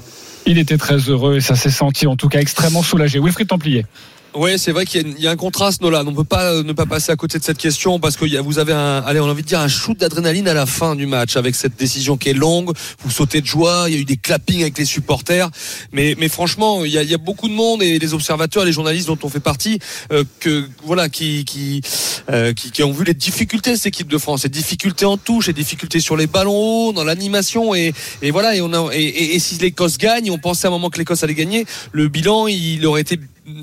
Il 0.46 0.58
était 0.58 0.78
très 0.78 0.96
heureux 0.96 1.36
et 1.36 1.40
ça 1.40 1.54
s'est 1.54 1.70
senti 1.70 2.08
en 2.08 2.16
tout 2.16 2.28
cas 2.28 2.40
extrêmement 2.40 2.82
soulagé. 2.82 3.20
Wilfried 3.20 3.46
Templier. 3.46 3.86
Oui, 4.34 4.58
c'est 4.58 4.72
vrai 4.72 4.86
qu'il 4.86 5.20
y, 5.20 5.26
a 5.26 5.30
un 5.30 5.36
contraste, 5.36 5.82
Nolan. 5.82 6.04
On 6.06 6.14
peut 6.14 6.24
pas 6.24 6.52
euh, 6.52 6.62
ne 6.62 6.72
pas 6.72 6.86
passer 6.86 7.12
à 7.12 7.16
côté 7.16 7.38
de 7.38 7.44
cette 7.44 7.58
question 7.58 8.00
parce 8.00 8.16
que 8.16 8.40
vous 8.40 8.58
avez 8.58 8.72
un, 8.72 9.02
allez, 9.04 9.20
on 9.20 9.26
a 9.26 9.30
envie 9.30 9.42
de 9.42 9.46
dire 9.46 9.60
un 9.60 9.68
shoot 9.68 9.98
d'adrénaline 9.98 10.48
à 10.48 10.54
la 10.54 10.64
fin 10.64 10.96
du 10.96 11.06
match 11.06 11.36
avec 11.36 11.54
cette 11.54 11.76
décision 11.76 12.16
qui 12.16 12.30
est 12.30 12.34
longue. 12.34 12.72
Vous 13.04 13.10
sautez 13.10 13.42
de 13.42 13.46
joie. 13.46 13.84
Il 13.88 13.94
y 13.94 13.96
a 13.98 14.00
eu 14.00 14.06
des 14.06 14.16
clappings 14.16 14.62
avec 14.62 14.78
les 14.78 14.86
supporters. 14.86 15.50
Mais, 15.92 16.14
mais 16.18 16.30
franchement, 16.30 16.82
il 16.82 16.92
y, 16.92 16.96
a, 16.96 17.02
y 17.02 17.12
a 17.12 17.18
beaucoup 17.18 17.46
de 17.46 17.52
monde 17.52 17.82
et 17.82 17.98
les 17.98 18.14
observateurs, 18.14 18.64
les 18.64 18.72
journalistes 18.72 19.08
dont 19.08 19.18
on 19.22 19.28
fait 19.28 19.40
partie, 19.40 19.78
euh, 20.12 20.24
que 20.40 20.66
voilà, 20.82 21.10
qui 21.10 21.44
qui, 21.44 21.82
euh, 22.30 22.54
qui, 22.54 22.70
qui 22.70 22.82
ont 22.82 22.92
vu 22.92 23.04
les 23.04 23.14
difficultés 23.14 23.72
de 23.72 23.76
cette 23.76 23.86
équipe 23.86 24.08
de 24.08 24.18
France, 24.18 24.44
les 24.44 24.48
difficultés 24.48 25.04
en 25.04 25.18
touche, 25.18 25.48
les 25.48 25.52
difficultés 25.52 26.00
sur 26.00 26.16
les 26.16 26.26
ballons 26.26 26.56
hauts, 26.56 26.92
dans 26.94 27.04
l'animation 27.04 27.74
et, 27.74 27.92
et 28.22 28.30
voilà. 28.30 28.56
Et 28.56 28.62
on 28.62 28.72
a 28.72 28.94
et, 28.94 29.34
et 29.34 29.38
si 29.38 29.56
l'Écosse 29.58 29.98
gagne, 29.98 30.30
on 30.30 30.38
pensait 30.38 30.68
à 30.68 30.68
un 30.68 30.72
moment 30.72 30.88
que 30.88 30.98
l'Écosse 30.98 31.22
allait 31.22 31.34
gagner, 31.34 31.66
le 31.92 32.08
bilan 32.08 32.46
il 32.46 32.86
aurait 32.86 33.02
été 33.02 33.18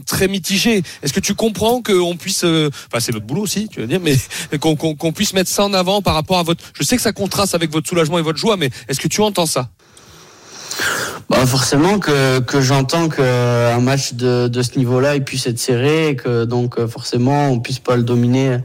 très 0.06 0.28
mitigé. 0.28 0.84
Est-ce 1.02 1.14
que 1.14 1.20
tu 1.20 1.36
comprends 1.36 1.82
qu'on 1.82 2.16
puisse, 2.18 2.44
euh, 2.44 2.70
enfin 2.88 3.00
c'est 3.00 3.12
notre 3.12 3.26
boulot 3.26 3.44
aussi, 3.44 3.68
tu 3.70 3.82
veux 3.82 3.88
dire, 3.88 4.00
mais 4.02 4.16
qu'on 4.60 5.14
puisse 5.14 5.34
mettre 5.34 5.50
ça 5.50 5.64
en 5.64 5.74
avant 5.74 6.02
par 6.02 6.14
rapport 6.14 6.40
à 6.40 6.44
votre. 6.44 6.64
Je 6.74 6.84
sais 6.84 6.96
que 6.96 7.02
ça 7.02 7.14
contraste 7.14 7.56
avec 7.56 7.72
votre 7.72 7.88
soulagement 7.88 8.20
et 8.20 8.22
votre 8.22 8.40
joie, 8.40 8.58
mais 8.58 8.70
est-ce 8.88 9.00
que 9.00 9.08
tu 9.08 9.22
entends 9.22 9.46
ça? 9.46 9.70
Bah 11.30 11.46
forcément 11.46 12.00
que, 12.00 12.40
que 12.40 12.62
j'entends 12.62 13.10
qu'un 13.10 13.80
match 13.80 14.14
de, 14.14 14.50
ce 14.62 14.78
niveau-là 14.78 15.20
puisse 15.20 15.46
être 15.46 15.60
serré 15.60 16.10
et 16.10 16.16
que 16.16 16.46
donc 16.46 16.84
forcément 16.88 17.50
on 17.50 17.60
puisse 17.60 17.80
pas 17.80 17.98
le 17.98 18.04
dominer 18.04 18.60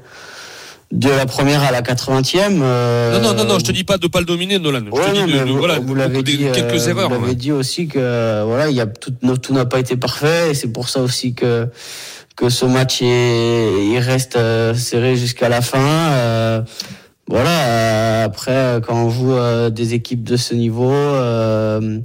de 0.94 1.10
la 1.10 1.26
première 1.26 1.62
à 1.62 1.72
la 1.72 1.82
80e. 1.82 2.60
Euh... 2.62 3.18
Non, 3.18 3.28
non, 3.28 3.34
non, 3.34 3.44
non, 3.44 3.58
je 3.58 3.64
te 3.64 3.72
dis 3.72 3.84
pas 3.84 3.98
de 3.98 4.06
pas 4.06 4.20
le 4.20 4.26
dominer, 4.26 4.58
Nolan. 4.58 4.84
Je 4.86 4.90
te 4.90 5.26
dis 5.26 5.32
de, 5.32 5.38
vous, 5.40 5.58
voilà, 5.58 5.80
vous 5.80 5.94
l'avez 5.94 6.22
dit, 6.22 6.38
quelques 6.38 6.86
euh, 6.86 6.90
erreurs. 6.90 7.08
Vous 7.08 7.14
l'avez 7.14 7.28
ouais. 7.28 7.34
dit 7.34 7.52
aussi 7.52 7.88
que 7.88 8.44
voilà, 8.44 8.70
il 8.70 8.76
y 8.76 8.80
a 8.80 8.86
tout, 8.86 9.12
tout 9.42 9.52
n'a 9.52 9.66
pas 9.66 9.80
été 9.80 9.96
parfait 9.96 10.50
et 10.50 10.54
c'est 10.54 10.72
pour 10.72 10.88
ça 10.88 11.00
aussi 11.00 11.34
que 11.34 11.68
que 12.36 12.48
ce 12.48 12.64
match 12.64 13.00
est, 13.02 13.86
il 13.92 13.98
reste 13.98 14.36
euh, 14.36 14.74
serré 14.74 15.16
jusqu'à 15.16 15.48
la 15.48 15.60
fin. 15.60 15.78
Euh, 15.78 16.62
voilà. 17.28 17.50
euh, 17.50 18.24
après, 18.24 18.80
quand 18.86 18.96
on 18.96 19.10
joue 19.10 19.36
des 19.70 19.94
équipes 19.94 20.24
de 20.24 20.36
ce 20.36 20.54
niveau, 20.54 20.92
euh, 20.92 22.00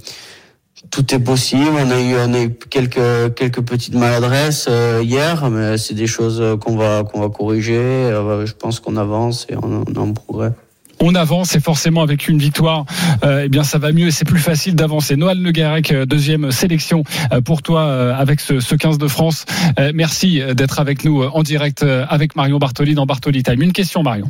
tout 0.90 1.14
est 1.14 1.18
possible. 1.18 1.70
On 1.74 1.90
a 2.34 2.40
eu, 2.42 2.50
quelques 2.68 3.60
petites 3.62 3.94
maladresses 3.94 4.66
euh, 4.68 5.02
hier, 5.04 5.48
mais 5.50 5.78
c'est 5.78 5.94
des 5.94 6.06
choses 6.06 6.42
qu'on 6.60 6.76
va 6.76 7.04
qu'on 7.04 7.20
va 7.20 7.28
corriger. 7.28 7.76
Euh, 7.76 8.46
je 8.46 8.54
pense 8.54 8.80
qu'on 8.80 8.96
avance 8.96 9.46
et 9.48 9.56
on, 9.56 9.84
est 9.84 9.98
en 9.98 10.12
progrès 10.12 10.52
on 11.00 11.14
avance 11.14 11.56
et 11.56 11.60
forcément 11.60 12.02
avec 12.02 12.28
une 12.28 12.38
victoire, 12.38 12.84
euh, 13.24 13.44
eh 13.46 13.48
bien 13.48 13.64
ça 13.64 13.78
va 13.78 13.92
mieux 13.92 14.08
et 14.08 14.10
c'est 14.10 14.26
plus 14.26 14.38
facile 14.38 14.74
d'avancer. 14.74 15.16
Noël 15.16 15.40
Le 15.40 15.50
Garec, 15.50 15.92
deuxième 15.92 16.50
sélection 16.52 17.04
euh, 17.32 17.40
pour 17.40 17.62
toi 17.62 17.82
euh, 17.82 18.14
avec 18.14 18.40
ce, 18.40 18.60
ce 18.60 18.74
15 18.74 18.98
de 18.98 19.08
France. 19.08 19.46
Euh, 19.78 19.92
merci 19.94 20.42
d'être 20.54 20.78
avec 20.78 21.04
nous 21.04 21.22
en 21.22 21.42
direct 21.42 21.82
euh, 21.82 22.04
avec 22.08 22.36
Marion 22.36 22.58
Bartoli 22.58 22.94
dans 22.94 23.06
Bartoli 23.06 23.42
Time. 23.42 23.62
Une 23.62 23.72
question 23.72 24.02
Marion. 24.02 24.28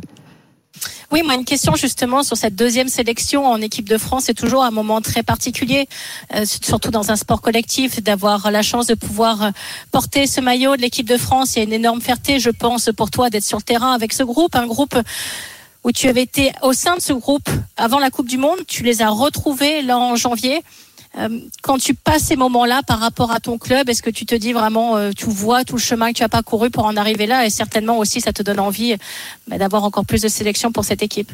Oui, 1.11 1.23
moi 1.23 1.35
une 1.35 1.43
question 1.43 1.75
justement 1.75 2.23
sur 2.23 2.37
cette 2.37 2.55
deuxième 2.55 2.87
sélection 2.87 3.45
en 3.45 3.59
équipe 3.59 3.89
de 3.89 3.97
France. 3.97 4.23
C'est 4.27 4.33
toujours 4.33 4.63
un 4.63 4.71
moment 4.71 5.01
très 5.01 5.23
particulier, 5.23 5.89
euh, 6.33 6.45
surtout 6.45 6.89
dans 6.89 7.11
un 7.11 7.17
sport 7.17 7.41
collectif, 7.41 8.01
d'avoir 8.01 8.49
la 8.49 8.61
chance 8.61 8.87
de 8.87 8.93
pouvoir 8.93 9.43
euh, 9.43 9.49
porter 9.91 10.25
ce 10.25 10.39
maillot 10.39 10.77
de 10.77 10.81
l'équipe 10.81 11.09
de 11.09 11.17
France. 11.17 11.55
Il 11.55 11.59
y 11.59 11.61
a 11.63 11.65
une 11.65 11.73
énorme 11.73 11.99
fierté, 11.99 12.39
je 12.39 12.49
pense, 12.49 12.91
pour 12.95 13.11
toi 13.11 13.29
d'être 13.29 13.43
sur 13.43 13.57
le 13.57 13.63
terrain 13.63 13.91
avec 13.91 14.13
ce 14.13 14.23
groupe, 14.23 14.55
un 14.55 14.67
groupe 14.67 14.97
où 15.83 15.91
tu 15.91 16.07
avais 16.07 16.21
été 16.21 16.53
au 16.61 16.71
sein 16.71 16.95
de 16.95 17.01
ce 17.01 17.11
groupe 17.11 17.49
avant 17.75 17.99
la 17.99 18.09
Coupe 18.09 18.29
du 18.29 18.37
Monde. 18.37 18.59
Tu 18.65 18.83
les 18.83 19.01
as 19.01 19.09
retrouvés 19.09 19.81
là 19.81 19.99
en 19.99 20.15
janvier. 20.15 20.61
Euh, 21.17 21.27
quand 21.61 21.77
tu 21.77 21.93
passes 21.93 22.23
ces 22.23 22.37
moments-là 22.37 22.81
par 22.87 22.99
rapport 22.99 23.31
à 23.31 23.39
ton 23.39 23.57
club, 23.57 23.89
est-ce 23.89 24.01
que 24.01 24.09
tu 24.09 24.25
te 24.25 24.33
dis 24.33 24.53
vraiment, 24.53 24.95
euh, 24.95 25.11
tu 25.15 25.25
vois 25.25 25.65
tout 25.65 25.75
le 25.75 25.81
chemin 25.81 26.13
que 26.13 26.17
tu 26.17 26.23
as 26.23 26.29
parcouru 26.29 26.69
pour 26.69 26.85
en 26.85 26.95
arriver 26.95 27.27
là 27.27 27.45
et 27.45 27.49
certainement 27.49 27.97
aussi 27.97 28.21
ça 28.21 28.31
te 28.31 28.41
donne 28.41 28.59
envie 28.59 28.95
bah, 29.47 29.57
d'avoir 29.57 29.83
encore 29.83 30.05
plus 30.05 30.21
de 30.21 30.29
sélection 30.29 30.71
pour 30.71 30.85
cette 30.85 31.03
équipe? 31.03 31.31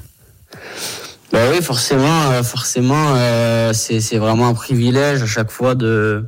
Bah 1.31 1.39
oui, 1.51 1.62
forcément, 1.62 2.31
euh, 2.31 2.41
forcément, 2.41 3.13
euh, 3.15 3.74
c'est 3.74 4.17
vraiment 4.17 4.48
un 4.48 4.53
privilège 4.53 5.22
à 5.22 5.25
chaque 5.25 5.51
fois 5.51 5.75
de 5.75 6.24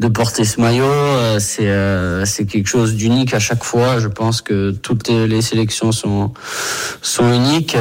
de 0.00 0.08
porter 0.08 0.44
ce 0.44 0.60
maillot. 0.60 1.38
C'est 1.38 1.68
euh, 1.68 2.24
c'est 2.24 2.46
quelque 2.46 2.66
chose 2.66 2.94
d'unique 2.94 3.34
à 3.34 3.38
chaque 3.38 3.62
fois. 3.62 4.00
Je 4.00 4.08
pense 4.08 4.40
que 4.40 4.70
toutes 4.70 5.08
les 5.08 5.42
sélections 5.42 5.92
sont 5.92 6.32
sont 7.02 7.32
uniques. 7.32 7.76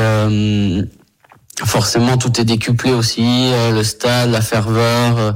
Forcément, 1.64 2.18
tout 2.18 2.40
est 2.40 2.46
décuplé 2.46 2.94
aussi. 2.94 3.52
euh, 3.54 3.72
le 3.72 3.84
stade, 3.84 4.32
la 4.32 4.42
ferveur. 4.42 5.18
euh, 5.18 5.32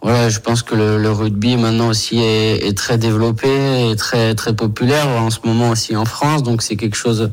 voilà, 0.00 0.28
je 0.28 0.38
pense 0.38 0.62
que 0.62 0.76
le, 0.76 0.96
le 0.96 1.10
rugby 1.10 1.56
maintenant 1.56 1.88
aussi 1.88 2.20
est, 2.20 2.68
est, 2.68 2.76
très 2.76 2.98
développé 2.98 3.90
et 3.90 3.96
très 3.96 4.36
très 4.36 4.54
populaire 4.54 5.08
en 5.08 5.30
ce 5.30 5.38
moment 5.44 5.70
aussi 5.70 5.96
en 5.96 6.04
France. 6.04 6.44
Donc 6.44 6.62
c'est 6.62 6.76
quelque 6.76 6.96
chose 6.96 7.32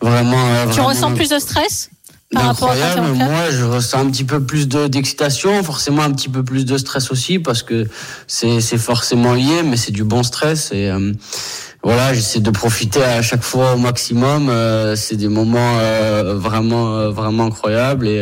vraiment. 0.00 0.42
Tu 0.62 0.80
vraiment 0.80 0.88
ressens 0.88 1.12
plus 1.12 1.28
de 1.28 1.38
stress 1.38 1.90
par 2.32 2.44
rapport 2.46 2.70
à 2.70 2.74
incroyable. 2.74 3.16
Moi, 3.16 3.50
je 3.50 3.64
ressens 3.64 3.98
un 3.98 4.10
petit 4.10 4.24
peu 4.24 4.42
plus 4.42 4.66
de 4.66 4.86
d'excitation, 4.86 5.62
forcément 5.62 6.02
un 6.02 6.12
petit 6.12 6.30
peu 6.30 6.42
plus 6.42 6.64
de 6.64 6.78
stress 6.78 7.10
aussi 7.10 7.38
parce 7.38 7.62
que 7.62 7.86
c'est 8.26 8.62
c'est 8.62 8.78
forcément 8.78 9.34
lié, 9.34 9.62
mais 9.62 9.76
c'est 9.76 9.92
du 9.92 10.04
bon 10.04 10.22
stress 10.22 10.70
et 10.72 10.88
euh, 10.88 11.12
voilà, 11.82 12.12
j'essaie 12.12 12.40
de 12.40 12.50
profiter 12.50 13.02
à 13.02 13.22
chaque 13.22 13.42
fois 13.42 13.74
au 13.74 13.78
maximum. 13.78 14.50
Euh, 14.50 14.96
c'est 14.96 15.16
des 15.16 15.28
moments 15.28 15.78
euh, 15.78 16.34
vraiment 16.34 16.96
euh, 16.96 17.10
vraiment 17.10 17.46
incroyables 17.46 18.06
et 18.06 18.20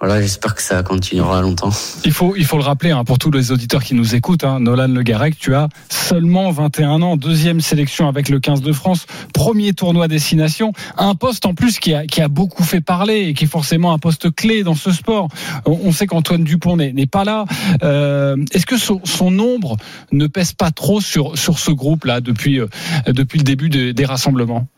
voilà, 0.00 0.22
j'espère 0.22 0.54
que 0.54 0.62
ça 0.62 0.82
continuera 0.84 1.42
longtemps. 1.42 1.70
Il 2.04 2.12
faut, 2.12 2.36
il 2.36 2.44
faut 2.44 2.56
le 2.56 2.62
rappeler 2.62 2.92
hein, 2.92 3.02
pour 3.02 3.18
tous 3.18 3.32
les 3.32 3.50
auditeurs 3.50 3.82
qui 3.82 3.94
nous 3.94 4.14
écoutent, 4.14 4.44
hein, 4.44 4.60
Nolan 4.60 4.86
Le 4.86 5.02
Garec, 5.02 5.36
tu 5.36 5.56
as 5.56 5.68
seulement 5.88 6.52
21 6.52 7.02
ans, 7.02 7.16
deuxième 7.16 7.60
sélection 7.60 8.06
avec 8.06 8.28
le 8.28 8.38
15 8.38 8.60
de 8.60 8.72
France, 8.72 9.06
premier 9.34 9.72
tournoi 9.72 10.06
destination, 10.06 10.72
un 10.96 11.16
poste 11.16 11.46
en 11.46 11.54
plus 11.54 11.80
qui 11.80 11.94
a, 11.94 12.06
qui 12.06 12.20
a 12.20 12.28
beaucoup 12.28 12.62
fait 12.62 12.80
parler 12.80 13.22
et 13.22 13.34
qui 13.34 13.44
est 13.44 13.48
forcément 13.48 13.92
un 13.92 13.98
poste 13.98 14.32
clé 14.32 14.62
dans 14.62 14.76
ce 14.76 14.92
sport. 14.92 15.28
On, 15.66 15.90
sait 15.90 16.06
qu'Antoine 16.06 16.44
Dupont 16.44 16.76
n'est 16.76 17.06
pas 17.06 17.24
là. 17.24 17.44
Euh, 17.82 18.36
Est-ce 18.52 18.66
que 18.66 18.76
son, 18.76 19.00
son, 19.04 19.32
nombre 19.32 19.76
ne 20.12 20.28
pèse 20.28 20.52
pas 20.52 20.70
trop 20.70 21.00
sur, 21.00 21.36
sur 21.36 21.58
ce 21.58 21.72
groupe-là 21.72 22.20
depuis, 22.20 22.60
euh, 22.60 22.68
depuis 23.08 23.38
le 23.38 23.44
début 23.44 23.68
de, 23.68 23.90
des 23.90 24.04
rassemblements? 24.04 24.68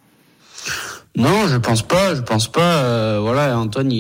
Non, 1.17 1.49
je 1.49 1.57
pense 1.57 1.83
pas. 1.83 2.15
Je 2.15 2.21
pense 2.21 2.47
pas. 2.47 2.85
Euh, 2.85 3.19
voilà, 3.21 3.59
Antoine, 3.59 3.91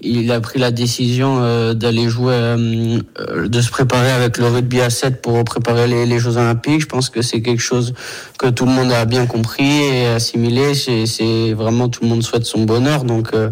il, 0.00 0.30
a 0.30 0.40
pris 0.40 0.58
la 0.58 0.70
décision 0.70 1.38
euh, 1.40 1.72
d'aller 1.72 2.08
jouer, 2.08 2.34
euh, 2.34 3.00
de 3.48 3.60
se 3.60 3.70
préparer 3.70 4.10
avec 4.10 4.36
le 4.36 4.46
rugby 4.46 4.80
à 4.82 4.90
7 4.90 5.22
pour 5.22 5.42
préparer 5.44 5.86
les, 5.88 6.18
Jeux 6.18 6.36
Olympiques. 6.36 6.82
Je 6.82 6.86
pense 6.86 7.08
que 7.08 7.22
c'est 7.22 7.40
quelque 7.40 7.62
chose 7.62 7.94
que 8.38 8.48
tout 8.48 8.66
le 8.66 8.72
monde 8.72 8.92
a 8.92 9.06
bien 9.06 9.26
compris 9.26 9.68
et 9.68 10.06
assimilé. 10.08 10.74
C'est 10.74 11.54
vraiment 11.54 11.88
tout 11.88 12.02
le 12.02 12.08
monde 12.08 12.22
souhaite 12.22 12.44
son 12.44 12.64
bonheur, 12.64 13.04
donc 13.04 13.30
euh, 13.32 13.50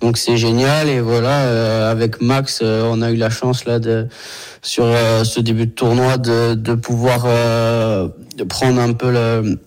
donc 0.00 0.16
c'est 0.16 0.38
génial. 0.38 0.88
Et 0.88 1.00
voilà, 1.00 1.90
avec 1.90 2.22
Max, 2.22 2.62
on 2.62 3.02
a 3.02 3.10
eu 3.10 3.16
la 3.16 3.28
chance 3.28 3.66
là 3.66 3.78
de 3.78 4.08
sur 4.62 4.86
ce 5.24 5.40
début 5.40 5.66
de 5.66 5.72
tournoi 5.72 6.16
de, 6.16 6.54
de 6.54 6.74
pouvoir 6.74 7.26
de 7.26 8.44
prendre 8.44 8.80
un 8.80 8.92
peu 8.94 9.12
le 9.12 9.58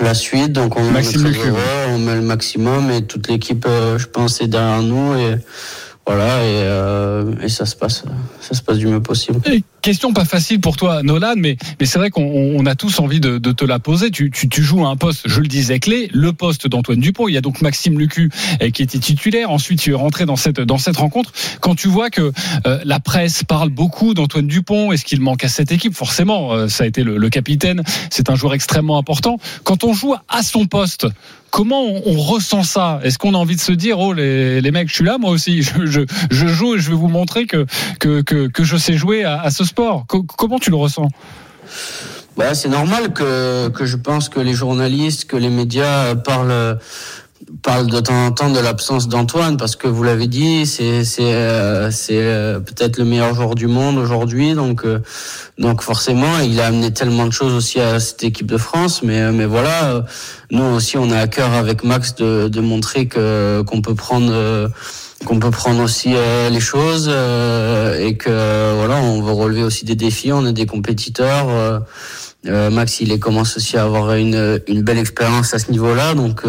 la 0.00 0.14
suite. 0.14 0.52
Donc 0.52 0.76
on, 0.76 0.94
est 0.94 1.02
très 1.02 1.18
heureux, 1.18 1.58
on 1.88 1.98
met 1.98 2.14
le 2.14 2.22
maximum 2.22 2.90
et 2.90 3.02
toute 3.02 3.28
l'équipe, 3.28 3.66
euh, 3.66 3.98
je 3.98 4.06
pense, 4.06 4.40
est 4.40 4.48
derrière 4.48 4.82
nous 4.82 5.14
et 5.14 5.36
voilà 6.06 6.44
et, 6.44 6.62
euh, 6.64 7.32
et 7.42 7.48
ça 7.48 7.64
se 7.66 7.76
passe, 7.76 8.04
ça 8.40 8.54
se 8.54 8.62
passe 8.62 8.78
du 8.78 8.86
mieux 8.86 9.02
possible. 9.02 9.40
Et 9.46 9.62
question 9.84 10.14
pas 10.14 10.24
facile 10.24 10.60
pour 10.60 10.78
toi, 10.78 11.02
Nolan, 11.02 11.34
mais 11.36 11.58
mais 11.78 11.84
c'est 11.84 11.98
vrai 11.98 12.08
qu'on 12.08 12.22
on 12.24 12.64
a 12.64 12.74
tous 12.74 13.00
envie 13.00 13.20
de, 13.20 13.36
de 13.36 13.52
te 13.52 13.66
la 13.66 13.78
poser. 13.78 14.10
Tu, 14.10 14.30
tu, 14.30 14.48
tu 14.48 14.62
joues 14.62 14.86
à 14.86 14.88
un 14.88 14.96
poste, 14.96 15.22
je 15.26 15.40
le 15.40 15.46
disais 15.46 15.78
clé, 15.78 16.08
le 16.14 16.32
poste 16.32 16.66
d'Antoine 16.66 17.00
Dupont. 17.00 17.28
Il 17.28 17.34
y 17.34 17.36
a 17.36 17.42
donc 17.42 17.60
Maxime 17.60 17.98
Lucu 17.98 18.30
eh, 18.60 18.72
qui 18.72 18.82
était 18.82 18.98
titulaire. 18.98 19.50
Ensuite, 19.50 19.80
tu 19.80 19.90
es 19.90 19.94
rentré 19.94 20.24
dans 20.24 20.36
cette 20.36 20.58
dans 20.58 20.78
cette 20.78 20.96
rencontre. 20.96 21.32
Quand 21.60 21.74
tu 21.74 21.88
vois 21.88 22.08
que 22.08 22.32
euh, 22.66 22.80
la 22.84 22.98
presse 22.98 23.44
parle 23.44 23.68
beaucoup 23.68 24.14
d'Antoine 24.14 24.46
Dupont, 24.46 24.90
est-ce 24.90 25.04
qu'il 25.04 25.20
manque 25.20 25.44
à 25.44 25.48
cette 25.48 25.70
équipe? 25.70 25.94
Forcément, 25.94 26.54
euh, 26.54 26.68
ça 26.68 26.84
a 26.84 26.86
été 26.86 27.02
le, 27.02 27.18
le 27.18 27.28
capitaine. 27.28 27.82
C'est 28.08 28.30
un 28.30 28.36
joueur 28.36 28.54
extrêmement 28.54 28.96
important. 28.96 29.38
Quand 29.64 29.84
on 29.84 29.92
joue 29.92 30.14
à 30.30 30.42
son 30.42 30.64
poste, 30.64 31.06
comment 31.54 31.84
on, 31.84 32.18
ressent 32.18 32.64
ça? 32.64 32.98
Est-ce 33.04 33.16
qu'on 33.16 33.34
a 33.34 33.38
envie 33.38 33.54
de 33.54 33.60
se 33.60 33.70
dire, 33.70 34.00
oh 34.00 34.12
les, 34.12 34.60
les 34.60 34.70
mecs, 34.72 34.88
je 34.88 34.94
suis 34.94 35.04
là, 35.04 35.18
moi 35.18 35.30
aussi, 35.30 35.62
je, 35.62 35.86
je, 35.86 36.00
je, 36.30 36.46
joue 36.48 36.74
et 36.74 36.80
je 36.80 36.90
vais 36.90 36.96
vous 36.96 37.08
montrer 37.08 37.46
que 37.46 37.64
que, 38.00 38.22
que, 38.22 38.48
que 38.48 38.64
je 38.64 38.76
sais 38.76 38.94
jouer 38.96 39.22
à, 39.22 39.40
à 39.40 39.50
ce 39.50 39.62
sport? 39.62 39.73
Comment 39.74 40.58
tu 40.58 40.70
le 40.70 40.76
ressens? 40.76 41.08
Bah, 42.36 42.54
C'est 42.54 42.68
normal 42.68 43.12
que, 43.12 43.68
que 43.68 43.84
je 43.84 43.96
pense 43.96 44.28
que 44.28 44.40
les 44.40 44.54
journalistes, 44.54 45.26
que 45.26 45.36
les 45.36 45.50
médias 45.50 46.14
parlent 46.14 46.78
parle 47.62 47.86
de 47.88 48.00
temps 48.00 48.26
en 48.26 48.32
temps 48.32 48.50
de 48.50 48.58
l'absence 48.58 49.08
d'Antoine 49.08 49.56
parce 49.56 49.76
que 49.76 49.88
vous 49.88 50.02
l'avez 50.02 50.26
dit 50.26 50.66
c'est 50.66 51.04
c'est 51.04 51.34
euh, 51.34 51.90
euh, 52.10 52.60
peut-être 52.60 52.98
le 52.98 53.04
meilleur 53.04 53.34
joueur 53.34 53.54
du 53.54 53.66
monde 53.66 53.98
aujourd'hui 53.98 54.54
donc 54.54 54.84
euh, 54.84 55.00
donc 55.58 55.82
forcément 55.82 56.38
il 56.42 56.60
a 56.60 56.66
amené 56.66 56.92
tellement 56.92 57.26
de 57.26 57.32
choses 57.32 57.54
aussi 57.54 57.80
à 57.80 58.00
cette 58.00 58.24
équipe 58.24 58.46
de 58.46 58.56
France 58.56 59.02
mais 59.02 59.30
mais 59.32 59.46
voilà 59.46 60.04
nous 60.50 60.64
aussi 60.64 60.96
on 60.96 61.10
a 61.10 61.18
à 61.18 61.26
cœur 61.26 61.52
avec 61.52 61.84
Max 61.84 62.14
de, 62.14 62.48
de 62.48 62.60
montrer 62.60 63.08
que 63.08 63.62
qu'on 63.62 63.82
peut 63.82 63.94
prendre 63.94 64.70
qu'on 65.24 65.38
peut 65.38 65.50
prendre 65.50 65.82
aussi 65.82 66.14
euh, 66.14 66.50
les 66.50 66.60
choses 66.60 67.08
euh, 67.10 67.98
et 67.98 68.16
que 68.16 68.74
voilà 68.76 68.96
on 68.96 69.22
veut 69.22 69.32
relever 69.32 69.62
aussi 69.62 69.84
des 69.84 69.96
défis 69.96 70.32
on 70.32 70.46
est 70.46 70.52
des 70.52 70.66
compétiteurs 70.66 71.82
euh, 72.46 72.70
Max 72.70 73.00
il 73.00 73.18
commence 73.18 73.56
aussi 73.56 73.76
à 73.76 73.84
avoir 73.84 74.14
une, 74.14 74.60
une 74.68 74.82
belle 74.82 74.98
expérience 74.98 75.54
à 75.54 75.58
ce 75.58 75.70
niveau-là 75.70 76.14
donc 76.14 76.42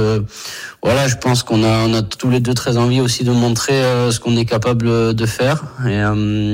voilà 0.84 1.08
je 1.08 1.16
pense 1.16 1.44
qu'on 1.44 1.64
a 1.64 1.88
on 1.88 1.94
a 1.94 2.02
tous 2.02 2.30
les 2.30 2.40
deux 2.40 2.54
très 2.54 2.78
envie 2.78 3.02
aussi 3.02 3.24
de 3.24 3.32
montrer 3.32 3.82
ce 4.12 4.20
qu'on 4.20 4.38
est 4.38 4.46
capable 4.46 5.14
de 5.14 5.26
faire 5.26 5.64
et 5.88 6.02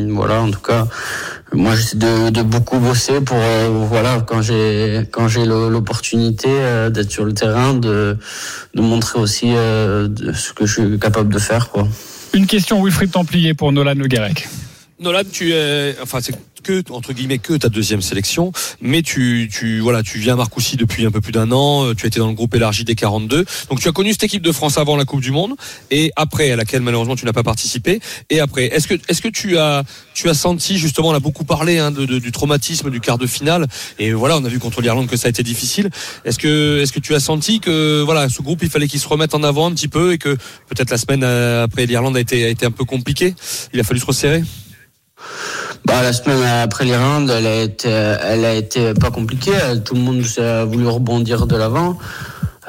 voilà 0.10 0.42
en 0.42 0.52
tout 0.52 0.62
cas 0.62 0.88
moi 1.54 1.76
j'essaie 1.76 1.98
de, 1.98 2.30
de, 2.30 2.42
beaucoup 2.44 2.80
bosser 2.80 3.20
pour 3.20 3.38
voilà 3.90 4.22
quand 4.22 4.42
j'ai 4.42 5.08
quand 5.12 5.28
j'ai 5.28 5.46
l'opportunité 5.46 6.50
d'être 6.92 7.12
sur 7.12 7.26
le 7.26 7.34
terrain 7.34 7.74
de 7.74 8.18
de 8.74 8.82
montrer 8.82 9.20
aussi 9.20 9.52
de 9.52 10.34
ce 10.34 10.54
que 10.54 10.66
je 10.66 10.82
suis 10.82 11.00
capable 11.00 11.34
de 11.34 11.40
faire 11.40 11.70
quoi. 11.70 11.88
Une 12.34 12.48
question 12.48 12.82
Wilfried 12.82 13.12
Templier 13.12 13.54
pour 13.54 13.74
Nolan 13.74 13.94
Le. 13.96 14.08
Nolan, 15.02 15.24
tu 15.30 15.52
es, 15.52 15.96
enfin, 16.02 16.20
c'est 16.22 16.34
que 16.62 16.84
entre 16.92 17.14
guillemets 17.14 17.40
que 17.40 17.54
ta 17.54 17.70
deuxième 17.70 18.02
sélection, 18.02 18.52
mais 18.82 19.02
tu, 19.02 19.50
tu 19.52 19.80
voilà, 19.80 20.04
tu 20.04 20.20
viens 20.20 20.34
à 20.34 20.38
Marcoussis 20.38 20.78
depuis 20.78 21.06
un 21.06 21.12
peu 21.12 21.22
plus 21.22 21.32
d'un 21.32 21.52
an. 21.52 21.86
euh, 21.86 21.96
Tu 21.96 22.08
été 22.08 22.20
dans 22.20 22.28
le 22.28 22.34
groupe 22.34 22.54
élargi 22.56 22.84
des 22.84 22.96
42, 22.96 23.46
donc 23.70 23.80
tu 23.80 23.88
as 23.88 23.92
connu 23.92 24.12
cette 24.12 24.24
équipe 24.24 24.44
de 24.44 24.52
France 24.52 24.78
avant 24.78 24.96
la 24.96 25.06
Coupe 25.06 25.22
du 25.22 25.32
Monde 25.32 25.56
et 25.90 26.12
après 26.16 26.52
à 26.52 26.56
laquelle 26.56 26.82
malheureusement 26.82 27.16
tu 27.16 27.26
n'as 27.26 27.34
pas 27.34 27.44
participé. 27.44 28.00
Et 28.30 28.40
après, 28.40 28.66
est-ce 28.66 28.88
que 28.88 28.96
est-ce 29.08 29.22
que 29.22 29.28
tu 29.28 29.58
as 29.58 29.84
tu 30.14 30.30
as 30.30 30.34
senti 30.34 30.78
justement, 30.78 31.10
on 31.10 31.14
a 31.14 31.20
beaucoup 31.20 31.44
parlé 31.44 31.80
hein, 31.80 31.92
du 31.92 32.32
traumatisme 32.32 32.90
du 32.90 33.00
quart 33.00 33.18
de 33.18 33.28
finale 33.28 33.68
et 34.00 34.14
voilà, 34.14 34.38
on 34.38 34.46
a 34.46 34.50
vu 34.50 34.60
contre 34.60 34.82
l'Irlande 34.82 35.08
que 35.08 35.18
ça 35.18 35.28
a 35.28 35.30
été 35.30 35.44
difficile. 35.44 35.90
Est-ce 36.26 36.40
que 36.40 36.80
est-ce 36.82 36.92
que 36.92 37.00
tu 37.00 37.16
as 37.16 37.20
senti 37.20 37.60
que 37.60 38.02
voilà, 38.02 38.30
ce 38.30 38.42
groupe 38.42 38.60
il 38.64 38.70
fallait 38.70 38.88
qu'il 38.88 39.00
se 39.00 39.08
remette 39.08 39.34
en 39.34 39.44
avant 39.44 39.68
un 39.68 39.74
petit 39.74 39.88
peu 39.88 40.14
et 40.14 40.18
que 40.18 40.36
peut-être 40.70 40.90
la 40.90 40.98
semaine 40.98 41.24
euh, 41.24 41.64
après 41.64 41.86
l'Irlande 41.86 42.18
a 42.18 42.20
été 42.20 42.46
a 42.46 42.50
été 42.50 42.66
un 42.66 42.72
peu 42.72 42.86
compliquée? 42.86 43.36
Il 43.74 43.80
a 43.80 43.84
fallu 43.84 44.00
se 44.00 44.06
resserrer? 44.06 44.44
Bah, 45.86 46.02
la 46.04 46.14
semaine 46.14 46.44
après 46.44 46.86
l'Irlande, 46.86 47.30
elle 47.30 47.48
a 47.48 47.62
été, 47.62 47.90
elle 47.90 48.46
a 48.46 48.54
été 48.54 48.94
pas 48.94 49.12
compliquée. 49.12 49.52
Tout 49.84 49.96
le 49.96 50.02
monde 50.02 50.24
a 50.38 50.66
voulu 50.66 50.88
rebondir 50.88 51.48
de 51.48 51.56
l'avant. 51.56 51.98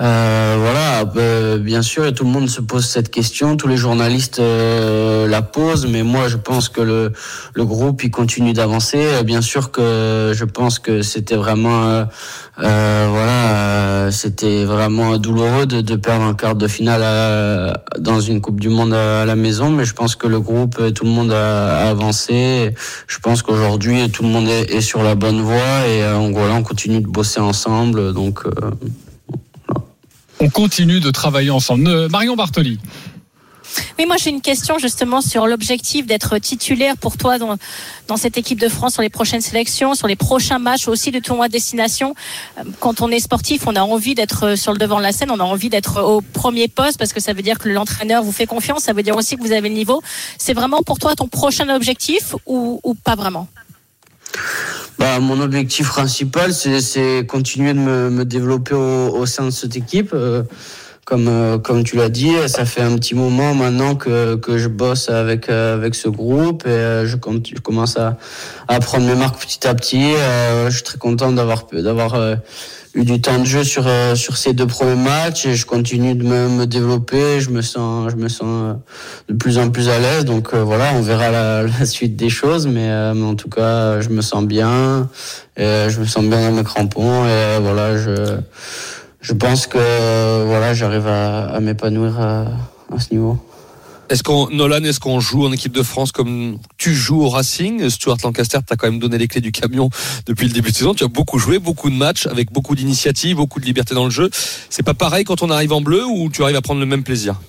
Euh, 0.02 0.56
voilà, 0.58 1.04
euh, 1.16 1.58
bien 1.58 1.80
sûr, 1.80 2.12
tout 2.12 2.24
le 2.24 2.30
monde 2.30 2.48
se 2.48 2.60
pose 2.60 2.84
cette 2.84 3.08
question. 3.08 3.56
Tous 3.56 3.68
les 3.68 3.76
journalistes 3.76 4.40
euh, 4.40 5.28
la 5.28 5.42
posent, 5.42 5.86
mais 5.86 6.02
moi, 6.02 6.26
je 6.26 6.36
pense 6.36 6.68
que 6.68 6.80
le, 6.80 7.12
le 7.54 7.64
groupe 7.64 8.02
il 8.02 8.10
continue 8.10 8.52
d'avancer. 8.52 8.98
Euh, 8.98 9.22
Bien 9.22 9.40
sûr 9.42 9.70
que 9.70 10.32
je 10.34 10.44
pense 10.44 10.80
que 10.80 11.02
c'était 11.02 11.36
vraiment, 11.36 11.84
euh, 11.84 12.04
euh, 12.64 13.06
voilà, 13.10 14.10
c'était 14.10 14.64
vraiment 14.64 15.18
douloureux 15.18 15.66
de, 15.66 15.80
de 15.82 15.94
perdre 15.94 16.24
un 16.24 16.34
quart 16.34 16.56
de 16.56 16.66
finale 16.66 17.02
à- 17.04 17.84
dans 18.00 18.18
une 18.20 18.40
Coupe 18.40 18.58
du 18.58 18.70
Monde 18.70 18.92
à, 18.94 19.24
la 19.24 19.36
maison, 19.36 19.70
mais 19.70 19.84
je 19.84 19.94
pense 19.94 20.16
que 20.16 20.26
le 20.26 20.40
groupe, 20.40 20.92
tout 20.94 21.04
le 21.04 21.10
monde 21.10 21.30
a, 21.32 21.78
a 21.86 21.90
avancé. 21.90 22.74
Je 23.06 23.18
pense 23.20 23.42
qu'aujourd'hui, 23.42 24.10
tout 24.10 24.24
le 24.24 24.30
monde 24.30 24.48
est, 24.48 24.74
est 24.74 24.80
sur 24.80 25.04
la 25.04 25.14
bonne 25.14 25.40
voie 25.42 25.86
et 25.86 26.02
euh, 26.02 26.14
voilà, 26.32 26.54
on 26.54 26.64
continue 26.64 27.00
de 27.00 27.06
bosser 27.06 27.38
ensemble. 27.40 28.12
Donc, 28.12 28.40
On 30.42 30.50
continue 30.50 30.98
de 30.98 31.12
travailler 31.12 31.50
ensemble. 31.50 31.86
Euh, 31.86 32.08
Marion 32.08 32.34
Bartoli. 32.34 32.80
Oui, 33.96 34.06
moi 34.06 34.16
j'ai 34.18 34.30
une 34.30 34.40
question 34.40 34.76
justement 34.76 35.20
sur 35.20 35.46
l'objectif 35.46 36.04
d'être 36.04 36.36
titulaire 36.38 36.96
pour 36.96 37.16
toi 37.16 37.38
dans, 37.38 37.56
dans 38.08 38.16
cette 38.16 38.36
équipe 38.36 38.58
de 38.58 38.68
France 38.68 38.94
sur 38.94 39.02
les 39.02 39.08
prochaines 39.08 39.40
sélections, 39.40 39.94
sur 39.94 40.08
les 40.08 40.16
prochains 40.16 40.58
matchs 40.58 40.88
aussi 40.88 41.12
de 41.12 41.20
tournoi 41.20 41.46
de 41.46 41.52
destination. 41.52 42.16
Euh, 42.58 42.64
Quand 42.80 43.02
on 43.02 43.08
est 43.12 43.20
sportif, 43.20 43.68
on 43.68 43.76
a 43.76 43.82
envie 43.82 44.16
d'être 44.16 44.56
sur 44.58 44.72
le 44.72 44.78
devant 44.78 44.98
de 44.98 45.04
la 45.04 45.12
scène, 45.12 45.30
on 45.30 45.38
a 45.38 45.44
envie 45.44 45.70
d'être 45.70 46.02
au 46.02 46.20
premier 46.20 46.66
poste 46.66 46.98
parce 46.98 47.12
que 47.12 47.20
ça 47.20 47.34
veut 47.34 47.42
dire 47.42 47.60
que 47.60 47.68
l'entraîneur 47.68 48.24
vous 48.24 48.32
fait 48.32 48.46
confiance, 48.46 48.82
ça 48.82 48.92
veut 48.92 49.04
dire 49.04 49.14
aussi 49.14 49.36
que 49.36 49.42
vous 49.42 49.52
avez 49.52 49.68
le 49.68 49.76
niveau. 49.76 50.02
C'est 50.38 50.54
vraiment 50.54 50.82
pour 50.82 50.98
toi 50.98 51.14
ton 51.14 51.28
prochain 51.28 51.68
objectif 51.68 52.34
ou 52.46 52.96
pas 53.04 53.14
vraiment? 53.14 53.46
Bah, 55.02 55.18
mon 55.18 55.40
objectif 55.40 55.88
principal, 55.88 56.52
c'est, 56.54 57.26
continuer 57.26 57.74
de 57.74 57.80
me, 57.80 58.24
développer 58.24 58.76
au, 58.76 59.26
sein 59.26 59.46
de 59.46 59.50
cette 59.50 59.76
équipe. 59.76 60.12
Euh, 60.14 60.44
comme, 61.04 61.26
euh, 61.26 61.58
comme 61.58 61.82
tu 61.82 61.96
l'as 61.96 62.08
dit, 62.08 62.30
ça 62.46 62.64
fait 62.64 62.82
un 62.82 62.94
petit 62.94 63.16
moment 63.16 63.52
maintenant 63.52 63.96
que, 63.96 64.36
que 64.36 64.58
je 64.58 64.68
bosse 64.68 65.08
avec, 65.08 65.48
euh, 65.48 65.74
avec 65.74 65.96
ce 65.96 66.08
groupe 66.08 66.68
et 66.68 67.02
je, 67.04 67.16
com- 67.16 67.42
je 67.44 67.60
commence 67.60 67.96
à, 67.96 68.16
à 68.68 68.78
prendre 68.78 69.04
mes 69.04 69.16
marques 69.16 69.40
petit 69.44 69.66
à 69.66 69.74
petit. 69.74 70.12
Je 70.12 70.70
suis 70.70 70.84
très 70.84 70.98
content 70.98 71.32
d'avoir, 71.32 71.66
d'avoir 71.72 72.14
eu 72.94 73.04
du 73.04 73.20
temps 73.20 73.38
de 73.38 73.44
jeu 73.44 73.64
sur, 73.64 73.86
euh, 73.86 74.14
sur 74.14 74.36
ces 74.36 74.52
deux 74.52 74.66
premiers 74.66 74.96
matchs 75.02 75.46
et 75.46 75.54
je 75.54 75.64
continue 75.64 76.14
de 76.14 76.24
me, 76.24 76.48
me 76.48 76.66
développer. 76.66 77.40
Je 77.40 77.50
me 77.50 77.62
sens, 77.62 78.10
je 78.10 78.16
me 78.16 78.28
sens 78.28 78.46
euh, 78.46 78.74
de 79.28 79.34
plus 79.34 79.58
en 79.58 79.70
plus 79.70 79.88
à 79.88 79.98
l'aise. 79.98 80.24
Donc 80.24 80.52
euh, 80.52 80.62
voilà, 80.62 80.92
on 80.94 81.00
verra 81.00 81.30
la, 81.30 81.62
la 81.78 81.86
suite 81.86 82.16
des 82.16 82.28
choses, 82.28 82.66
mais, 82.66 82.88
euh, 82.90 83.14
mais 83.14 83.24
en 83.24 83.34
tout 83.34 83.48
cas, 83.48 84.00
je 84.00 84.10
me 84.10 84.20
sens 84.20 84.44
bien. 84.44 85.08
Et, 85.56 85.62
euh, 85.62 85.88
je 85.90 86.00
me 86.00 86.04
sens 86.04 86.24
bien 86.24 86.40
dans 86.40 86.54
mes 86.54 86.64
crampons 86.64 87.24
et 87.24 87.28
euh, 87.28 87.58
voilà, 87.62 87.96
je, 87.96 88.36
je 89.20 89.32
pense 89.32 89.66
que 89.66 90.44
voilà, 90.46 90.74
j'arrive 90.74 91.06
à, 91.06 91.46
à 91.46 91.60
m'épanouir 91.60 92.20
à, 92.20 92.44
à 92.94 92.98
ce 92.98 93.12
niveau. 93.12 93.38
Est-ce 94.12 94.22
qu'on, 94.22 94.50
Nolan, 94.50 94.84
est-ce 94.84 95.00
qu'on 95.00 95.20
joue 95.20 95.46
en 95.46 95.52
équipe 95.52 95.72
de 95.72 95.82
France 95.82 96.12
comme 96.12 96.58
tu 96.76 96.94
joues 96.94 97.22
au 97.22 97.30
Racing? 97.30 97.88
Stuart 97.88 98.18
Lancaster 98.22 98.58
t'as 98.66 98.76
quand 98.76 98.86
même 98.86 98.98
donné 98.98 99.16
les 99.16 99.26
clés 99.26 99.40
du 99.40 99.52
camion 99.52 99.88
depuis 100.26 100.46
le 100.46 100.52
début 100.52 100.70
de 100.70 100.76
saison. 100.76 100.92
Tu 100.92 101.02
as 101.02 101.08
beaucoup 101.08 101.38
joué, 101.38 101.58
beaucoup 101.58 101.88
de 101.88 101.94
matchs, 101.94 102.26
avec 102.26 102.52
beaucoup 102.52 102.74
d'initiatives, 102.74 103.36
beaucoup 103.36 103.58
de 103.58 103.64
liberté 103.64 103.94
dans 103.94 104.04
le 104.04 104.10
jeu. 104.10 104.28
C'est 104.68 104.82
pas 104.82 104.92
pareil 104.92 105.24
quand 105.24 105.40
on 105.42 105.48
arrive 105.48 105.72
en 105.72 105.80
bleu 105.80 106.04
ou 106.04 106.28
tu 106.28 106.42
arrives 106.42 106.56
à 106.56 106.60
prendre 106.60 106.80
le 106.80 106.84
même 106.84 107.04
plaisir? 107.04 107.40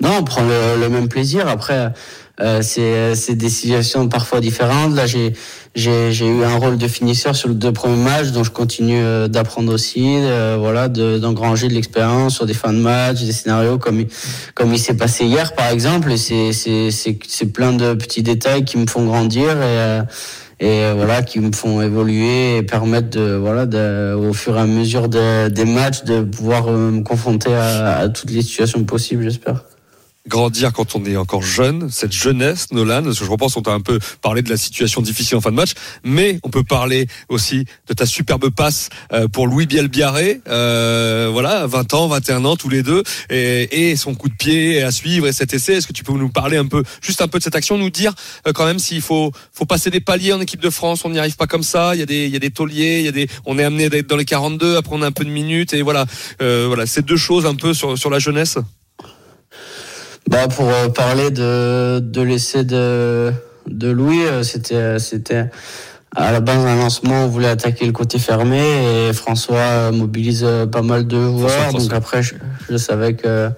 Non, 0.00 0.18
on 0.20 0.22
prend 0.22 0.42
le, 0.42 0.78
le 0.78 0.88
même 0.88 1.08
plaisir. 1.08 1.48
Après, 1.48 1.92
euh, 2.40 2.62
c'est 2.62 3.34
des 3.34 3.48
situations 3.48 4.08
parfois 4.08 4.40
différentes. 4.40 4.94
Là, 4.94 5.06
j'ai 5.06 5.32
eu 5.74 6.44
un 6.44 6.56
rôle 6.56 6.78
de 6.78 6.88
finisseur 6.88 7.34
sur 7.36 7.48
les 7.48 7.54
deux 7.54 7.72
premiers 7.72 8.02
matchs, 8.02 8.28
donc 8.28 8.44
je 8.44 8.50
continue 8.50 9.00
euh, 9.02 9.28
d'apprendre 9.28 9.72
aussi, 9.72 10.04
euh, 10.06 10.56
voilà, 10.58 10.88
de- 10.88 11.18
d'engranger 11.18 11.68
de, 11.68 11.74
l'expérience 11.74 12.34
sur 12.36 12.46
des 12.46 12.54
fins 12.54 12.72
de 12.72 12.78
match, 12.78 13.22
des 13.22 13.32
scénarios 13.32 13.78
comme 13.78 14.04
comme 14.54 14.72
il 14.72 14.78
s'est 14.78 14.96
passé 14.96 15.24
hier, 15.24 15.54
par 15.54 15.68
exemple. 15.70 16.16
C'est 16.16 16.52
c'est 16.52 17.46
plein 17.52 17.72
de 17.72 17.94
petits 17.94 18.22
détails 18.22 18.64
qui 18.64 18.76
me 18.78 18.86
font 18.86 19.04
grandir 19.04 19.50
et 19.50 19.54
euh, 19.62 20.02
et 20.60 20.82
euh, 20.84 20.94
voilà 20.96 21.22
qui 21.22 21.38
me 21.38 21.52
font 21.52 21.80
évoluer 21.82 22.56
et 22.56 22.62
permettre 22.64 23.10
de 23.10 23.34
voilà 23.36 23.64
de, 23.66 24.14
au 24.14 24.32
fur 24.32 24.56
et 24.56 24.60
à 24.60 24.66
mesure 24.66 25.08
de- 25.08 25.48
des 25.48 25.64
matchs 25.64 26.02
de 26.04 26.22
pouvoir 26.22 26.68
euh, 26.68 26.90
me 26.90 27.02
confronter 27.02 27.54
à 27.54 28.08
toutes 28.08 28.30
les 28.30 28.42
situations 28.42 28.82
possibles, 28.84 29.22
j'espère. 29.22 29.62
Grandir 30.28 30.72
quand 30.72 30.94
on 30.94 31.04
est 31.04 31.16
encore 31.16 31.42
jeune, 31.42 31.90
cette 31.90 32.12
jeunesse, 32.12 32.70
Nolan, 32.72 33.02
parce 33.02 33.18
que 33.18 33.24
je 33.24 33.30
repense, 33.30 33.56
on 33.56 33.62
t'a 33.62 33.72
un 33.72 33.80
peu 33.80 33.98
parlé 34.20 34.42
de 34.42 34.50
la 34.50 34.56
situation 34.56 35.02
difficile 35.02 35.36
en 35.36 35.40
fin 35.40 35.50
de 35.50 35.56
match, 35.56 35.72
mais 36.04 36.38
on 36.42 36.50
peut 36.50 36.64
parler 36.64 37.06
aussi 37.28 37.64
de 37.86 37.94
ta 37.94 38.06
superbe 38.06 38.50
passe 38.50 38.90
euh, 39.12 39.28
pour 39.28 39.46
Louis 39.46 39.66
Bielbiaré, 39.66 40.40
euh, 40.48 41.28
voilà, 41.32 41.66
20 41.66 41.94
ans, 41.94 42.08
21 42.08 42.44
ans 42.44 42.56
tous 42.56 42.68
les 42.68 42.82
deux, 42.82 43.02
et, 43.30 43.90
et 43.90 43.96
son 43.96 44.14
coup 44.14 44.28
de 44.28 44.34
pied 44.34 44.82
à 44.82 44.90
suivre 44.90 45.26
et 45.26 45.32
cet 45.32 45.54
essai. 45.54 45.74
Est-ce 45.74 45.86
que 45.86 45.92
tu 45.92 46.04
peux 46.04 46.12
nous 46.12 46.30
parler 46.30 46.56
un 46.56 46.66
peu, 46.66 46.82
juste 47.00 47.22
un 47.22 47.28
peu 47.28 47.38
de 47.38 47.44
cette 47.44 47.56
action, 47.56 47.78
nous 47.78 47.90
dire 47.90 48.14
euh, 48.46 48.52
quand 48.52 48.66
même 48.66 48.78
s'il 48.78 49.00
faut, 49.00 49.32
faut 49.52 49.66
passer 49.66 49.90
des 49.90 50.00
paliers 50.00 50.32
en 50.32 50.40
équipe 50.40 50.60
de 50.60 50.70
France, 50.70 51.04
on 51.04 51.10
n'y 51.10 51.18
arrive 51.18 51.36
pas 51.36 51.46
comme 51.46 51.62
ça. 51.62 51.94
Il 51.94 52.00
y 52.00 52.02
a 52.02 52.06
des, 52.06 52.26
il 52.26 52.32
y 52.32 52.36
a 52.36 52.40
des 52.40 52.50
tauliers, 52.50 52.98
il 53.00 53.04
y 53.04 53.08
a 53.08 53.12
des, 53.12 53.28
on 53.46 53.58
est 53.58 53.64
amené 53.64 53.88
d'être 53.88 54.06
dans 54.06 54.16
les 54.16 54.24
42, 54.24 54.76
après 54.76 54.94
on 54.94 55.02
a 55.02 55.06
un 55.06 55.12
peu 55.12 55.24
de 55.24 55.30
minutes 55.30 55.74
et 55.74 55.82
voilà, 55.82 56.06
euh, 56.42 56.64
voilà, 56.66 56.86
ces 56.86 57.02
deux 57.02 57.16
choses 57.16 57.46
un 57.46 57.54
peu 57.54 57.74
sur 57.74 57.98
sur 57.98 58.10
la 58.10 58.18
jeunesse. 58.18 58.58
Bah 60.28 60.46
pour 60.46 60.68
euh, 60.68 60.90
parler 60.90 61.30
de, 61.30 62.00
de 62.00 62.20
l'essai 62.20 62.62
de, 62.62 63.32
de 63.66 63.88
Louis, 63.90 64.24
euh, 64.24 64.42
c'était 64.42 64.98
c'était 64.98 65.46
à 66.14 66.32
la 66.32 66.40
base 66.40 66.66
un 66.66 66.76
lancement, 66.76 67.24
on 67.24 67.28
voulait 67.28 67.48
attaquer 67.48 67.86
le 67.86 67.92
côté 67.92 68.18
fermé 68.18 68.60
et 68.60 69.14
François 69.14 69.56
euh, 69.56 69.90
mobilise 69.92 70.46
pas 70.70 70.82
mal 70.82 71.06
de 71.06 71.16
joueurs. 71.18 71.48
François. 71.50 71.80
Donc 71.80 71.92
après, 71.94 72.22
je, 72.22 72.34
je 72.68 72.76
savais 72.76 73.14
que 73.14 73.48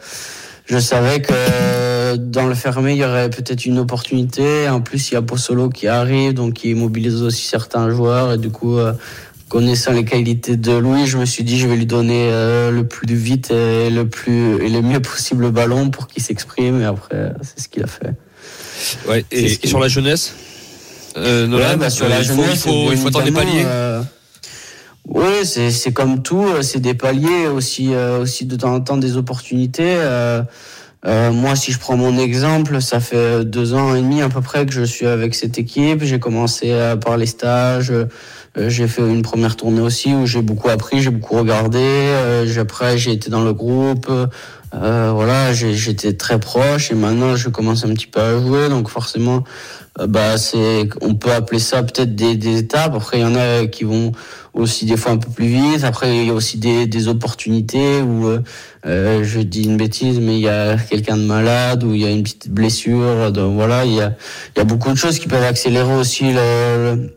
je 0.66 0.78
savais 0.78 1.20
que 1.20 2.14
dans 2.16 2.46
le 2.46 2.54
fermé, 2.54 2.92
il 2.92 2.98
y 2.98 3.04
aurait 3.04 3.30
peut-être 3.30 3.66
une 3.66 3.78
opportunité. 3.80 4.68
En 4.68 4.80
plus, 4.80 5.10
il 5.10 5.14
y 5.14 5.16
a 5.16 5.22
Possolo 5.22 5.68
qui 5.68 5.88
arrive, 5.88 6.34
donc 6.34 6.54
qui 6.54 6.74
mobilise 6.74 7.22
aussi 7.22 7.46
certains 7.46 7.90
joueurs. 7.90 8.32
Et 8.32 8.38
du 8.38 8.50
coup, 8.50 8.78
euh, 8.78 8.92
connaissant 9.50 9.92
les 9.92 10.04
qualités 10.04 10.56
de 10.56 10.72
Louis, 10.72 11.06
je 11.06 11.18
me 11.18 11.26
suis 11.26 11.44
dit, 11.44 11.58
je 11.58 11.66
vais 11.66 11.76
lui 11.76 11.84
donner 11.84 12.28
euh, 12.30 12.70
le 12.70 12.86
plus 12.86 13.14
vite 13.14 13.50
et 13.50 13.90
le 13.90 14.08
plus 14.08 14.62
et 14.64 14.68
le 14.70 14.80
mieux 14.80 15.00
possible 15.00 15.42
le 15.42 15.50
ballon 15.50 15.90
pour 15.90 16.06
qu'il 16.06 16.22
s'exprime. 16.22 16.80
Et 16.80 16.84
après, 16.86 17.32
c'est 17.42 17.60
ce 17.64 17.68
qu'il 17.68 17.82
a 17.82 17.86
fait. 17.88 18.14
Ouais, 19.08 19.24
et, 19.30 19.48
sur 19.66 19.80
la 19.80 19.88
jeunesse 19.88 20.34
euh, 21.16 21.46
Nolan, 21.46 21.70
Ouais, 21.70 21.76
bah, 21.76 21.90
sur 21.90 22.06
euh, 22.06 22.08
la 22.08 22.20
il 22.20 22.24
faut, 22.24 22.42
il 22.50 22.56
faut, 22.56 22.92
il 22.92 22.96
faut 22.96 23.08
attendre 23.08 23.24
des 23.26 23.32
paliers. 23.32 23.62
euh, 23.66 24.00
oui, 25.08 25.44
c'est 25.44 25.70
c'est 25.70 25.92
comme 25.92 26.22
tout, 26.22 26.44
euh, 26.46 26.62
c'est 26.62 26.78
des 26.80 26.94
paliers 26.94 27.48
aussi 27.52 27.92
euh, 27.92 28.20
aussi 28.22 28.44
de 28.46 28.54
temps 28.56 28.74
en 28.74 28.80
temps 28.80 28.96
des 28.96 29.16
opportunités. 29.16 29.96
euh, 29.98 30.42
euh, 31.06 31.32
moi, 31.32 31.56
si 31.56 31.72
je 31.72 31.78
prends 31.78 31.96
mon 31.96 32.18
exemple, 32.18 32.80
ça 32.82 33.00
fait 33.00 33.42
deux 33.44 33.72
ans 33.72 33.94
et 33.96 34.02
demi 34.02 34.20
à 34.20 34.28
peu 34.28 34.42
près 34.42 34.66
que 34.66 34.72
je 34.72 34.82
suis 34.82 35.06
avec 35.06 35.34
cette 35.34 35.58
équipe. 35.58 36.04
J'ai 36.04 36.18
commencé 36.20 36.70
euh, 36.72 36.94
par 36.96 37.16
les 37.16 37.24
stages. 37.26 37.90
Euh, 38.58 38.68
j'ai 38.68 38.88
fait 38.88 39.02
une 39.02 39.22
première 39.22 39.56
tournée 39.56 39.80
aussi 39.80 40.12
où 40.14 40.26
j'ai 40.26 40.42
beaucoup 40.42 40.68
appris, 40.68 41.00
j'ai 41.00 41.10
beaucoup 41.10 41.36
regardé. 41.36 41.78
euh, 41.80 42.60
après, 42.60 42.98
j'ai 42.98 43.12
été 43.12 43.30
dans 43.30 43.42
le 43.44 43.52
groupe. 43.52 44.08
euh, 44.74 45.10
voilà, 45.12 45.52
j'étais 45.52 46.12
très 46.12 46.38
proche 46.38 46.92
et 46.92 46.94
maintenant 46.94 47.34
je 47.36 47.48
commence 47.48 47.84
un 47.84 47.92
petit 47.94 48.06
peu 48.06 48.20
à 48.20 48.38
jouer. 48.40 48.68
Donc 48.68 48.88
forcément, 48.88 49.44
euh, 49.98 50.06
bah 50.06 50.36
c'est, 50.38 50.88
on 51.00 51.14
peut 51.14 51.32
appeler 51.32 51.58
ça 51.60 51.82
peut-être 51.82 52.14
des, 52.14 52.36
des 52.36 52.58
étapes. 52.58 52.94
Après, 52.94 53.18
il 53.18 53.22
y 53.22 53.24
en 53.24 53.34
a 53.34 53.66
qui 53.66 53.84
vont 53.84 54.12
aussi 54.52 54.84
des 54.86 54.96
fois 54.96 55.12
un 55.12 55.16
peu 55.18 55.30
plus 55.30 55.46
vite. 55.46 55.84
Après, 55.84 56.16
il 56.16 56.26
y 56.26 56.30
a 56.30 56.34
aussi 56.34 56.58
des, 56.58 56.86
des 56.86 57.08
opportunités 57.08 58.00
où 58.00 58.28
euh, 58.86 59.22
je 59.24 59.40
dis 59.40 59.62
une 59.64 59.76
bêtise, 59.76 60.18
mais 60.20 60.34
il 60.34 60.40
y 60.42 60.48
a 60.48 60.76
quelqu'un 60.76 61.16
de 61.16 61.22
malade 61.24 61.82
ou 61.84 61.94
il 61.94 62.00
y 62.02 62.06
a 62.06 62.10
une 62.10 62.22
petite 62.24 62.48
blessure. 62.50 63.30
Donc 63.32 63.54
voilà, 63.54 63.84
il 63.84 63.94
y 63.94 64.00
a, 64.00 64.14
y 64.56 64.60
a 64.60 64.64
beaucoup 64.64 64.90
de 64.90 64.96
choses 64.96 65.18
qui 65.20 65.26
peuvent 65.28 65.42
accélérer 65.44 65.94
aussi 65.94 66.32
le, 66.32 66.34
le- 66.94 67.16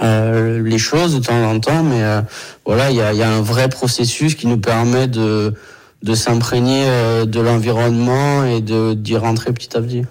euh, 0.00 0.62
les 0.62 0.78
choses 0.78 1.14
de 1.14 1.20
temps 1.20 1.50
en 1.50 1.58
temps. 1.60 1.82
Mais 1.82 2.02
euh, 2.02 2.20
voilà, 2.66 2.90
il 2.90 2.96
y 2.96 3.00
a, 3.00 3.30
un 3.30 3.40
vrai 3.40 3.68
processus 3.68 4.34
qui 4.34 4.46
nous 4.46 4.58
permet 4.58 5.08
de 5.08 5.54
de 6.02 6.14
s'imprégner 6.14 6.84
euh, 6.86 7.24
de 7.24 7.40
l'environnement 7.40 8.44
et 8.44 8.60
de 8.60 8.94
d'y 8.94 9.16
rentrer 9.16 9.52
petit 9.52 9.76
à 9.76 9.80
petit. 9.80 10.04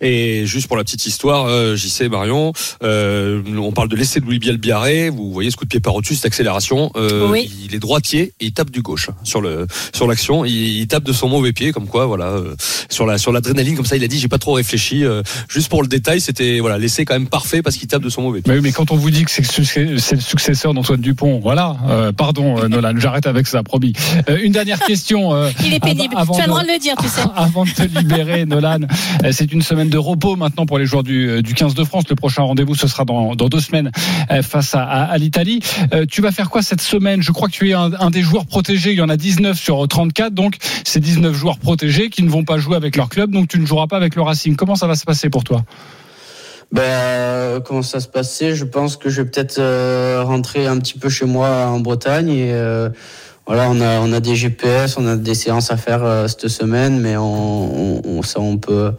Et 0.00 0.46
juste 0.46 0.66
pour 0.68 0.76
la 0.76 0.84
petite 0.84 1.06
histoire, 1.06 1.46
euh, 1.46 1.76
j'y 1.76 1.90
sais 1.90 2.08
Marion, 2.08 2.52
euh, 2.82 3.42
on 3.58 3.72
parle 3.72 3.88
de 3.88 3.96
l'essai 3.96 4.20
de 4.20 4.24
Louis 4.26 4.38
Biel 4.38 4.56
Biarré. 4.58 5.10
Vous 5.10 5.32
voyez 5.32 5.50
ce 5.50 5.56
coup 5.56 5.64
de 5.64 5.68
pied 5.70 5.80
par 5.80 5.94
au-dessus, 5.94 6.14
cette 6.14 6.26
accélération. 6.26 6.90
Euh, 6.96 7.28
Oui. 7.28 7.50
Il 7.64 7.74
est 7.74 7.78
droitier 7.78 8.32
et 8.40 8.46
il 8.46 8.52
tape 8.52 8.70
du 8.70 8.82
gauche 8.82 9.10
sur 9.24 9.40
le 9.40 9.66
sur 9.92 10.06
l'action. 10.06 10.44
Il, 10.44 10.52
il 10.78 10.86
tape 10.86 11.04
de 11.04 11.12
son 11.12 11.28
mauvais 11.28 11.52
pied, 11.52 11.72
comme 11.72 11.86
quoi 11.86 12.06
voilà 12.06 12.26
euh, 12.26 12.54
sur 12.88 13.06
la 13.06 13.18
sur 13.18 13.32
l'adrénaline 13.32 13.76
comme 13.76 13.84
ça. 13.86 13.96
Il 13.96 14.04
a 14.04 14.08
dit 14.08 14.18
j'ai 14.18 14.28
pas 14.28 14.38
trop 14.38 14.52
réfléchi. 14.54 15.04
euh, 15.04 15.22
juste 15.48 15.68
pour 15.68 15.82
le 15.82 15.88
détail, 15.88 16.20
c'était 16.20 16.60
voilà 16.60 16.78
l'essai 16.78 17.04
quand 17.04 17.14
même 17.14 17.28
parfait 17.28 17.62
parce 17.62 17.76
qu'il 17.76 17.88
tape 17.88 18.02
de 18.02 18.08
son 18.08 18.22
mauvais 18.22 18.40
pied. 18.40 18.52
Mais, 18.52 18.58
oui, 18.58 18.62
mais 18.62 18.72
quand 18.72 18.90
on 18.90 18.96
vous 18.96 19.10
dit 19.10 19.24
que 19.24 19.30
c'est 19.30 19.84
le 19.84 19.98
successeur 19.98 20.74
d'Antoine 20.74 21.00
Dupont, 21.00 21.40
voilà. 21.40 21.76
Euh, 21.88 22.12
pardon, 22.12 22.58
euh, 22.62 22.68
Nolan, 22.68 22.94
j'arrête 22.98 23.26
avec 23.26 23.46
ça, 23.46 23.62
promis. 23.62 23.92
Euh, 24.28 24.38
une 24.42 24.52
dernière 24.52 24.80
question. 24.80 25.34
euh, 25.34 25.50
Il 25.64 25.74
est 25.74 25.80
pénible. 25.80 26.14
avant 26.16 26.34
tu 26.34 26.40
as 26.40 26.44
le 26.44 26.50
droit 26.50 26.62
de 26.62 26.68
le 26.72 26.78
dire, 26.78 26.94
tu 27.00 27.08
sais. 27.08 27.20
Avant 27.36 27.64
de 27.64 27.70
te 27.70 27.82
libérer, 27.82 28.46
Nolan, 28.46 28.80
c'est 29.30 29.52
une 29.52 29.62
semaine 29.68 29.90
de 29.90 29.98
repos 29.98 30.36
maintenant 30.36 30.66
pour 30.66 30.78
les 30.78 30.86
joueurs 30.86 31.02
du, 31.02 31.28
euh, 31.28 31.42
du 31.42 31.54
15 31.54 31.74
de 31.74 31.84
France. 31.84 32.04
Le 32.08 32.16
prochain 32.16 32.42
rendez-vous, 32.42 32.74
ce 32.74 32.88
sera 32.88 33.04
dans, 33.04 33.34
deux 33.34 33.60
semaines 33.60 33.90
euh, 34.30 34.42
face 34.42 34.74
à, 34.74 35.16
l'Italie. 35.18 35.60
Euh, 35.92 36.06
tu 36.06 36.22
vas 36.22 36.32
faire 36.32 36.50
quoi 36.50 36.62
cette 36.62 36.80
semaine? 36.80 37.22
Je 37.22 37.32
crois 37.32 37.48
que 37.48 37.52
tu 37.52 37.70
es 37.70 37.74
un, 37.74 38.10
des 38.10 38.22
joueurs 38.22 38.46
protégés. 38.46 38.92
Il 38.92 38.98
y 38.98 39.02
en 39.02 39.08
a 39.08 39.16
19 39.16 39.58
sur 39.58 39.86
34, 39.86 40.34
donc 40.34 40.56
c'est 40.84 41.00
19 41.00 41.34
joueurs 41.34 41.58
protégés 41.58 42.08
qui 42.10 42.22
ne 42.22 42.30
vont 42.30 42.44
pas 42.44 42.58
jouer 42.58 42.76
avec 42.76 42.96
leur 42.96 43.08
club, 43.08 43.30
donc 43.30 43.48
tu 43.48 43.58
ne 43.58 43.66
joueras 43.66 43.86
pas 43.86 43.96
avec 43.96 44.16
le 44.16 44.22
Racing. 44.22 44.56
Comment 44.56 44.74
ça 44.74 44.86
va 44.86 44.94
se 44.94 45.04
passer 45.04 45.30
pour 45.30 45.44
toi? 45.44 45.64
Ben, 46.70 46.82
euh, 46.82 47.60
comment 47.60 47.82
ça 47.82 48.00
se 48.00 48.08
passait? 48.08 48.54
Je 48.54 48.64
pense 48.64 48.96
que 48.96 49.08
je 49.08 49.22
vais 49.22 49.30
peut-être 49.30 49.58
euh, 49.58 50.22
rentrer 50.22 50.66
un 50.66 50.78
petit 50.78 50.98
peu 50.98 51.08
chez 51.08 51.24
moi 51.24 51.48
en 51.66 51.80
Bretagne 51.80 52.28
et 52.28 52.52
euh, 52.52 52.90
voilà, 53.46 53.70
on 53.70 54.12
a 54.12 54.20
des 54.20 54.36
GPS, 54.36 54.98
on 54.98 55.06
a 55.06 55.16
des 55.16 55.34
séances 55.34 55.70
à 55.70 55.78
faire 55.78 56.04
euh, 56.04 56.28
cette 56.28 56.48
semaine, 56.48 57.00
mais 57.00 57.14
ça 58.22 58.40
on 58.40 58.58
peut 58.58 58.92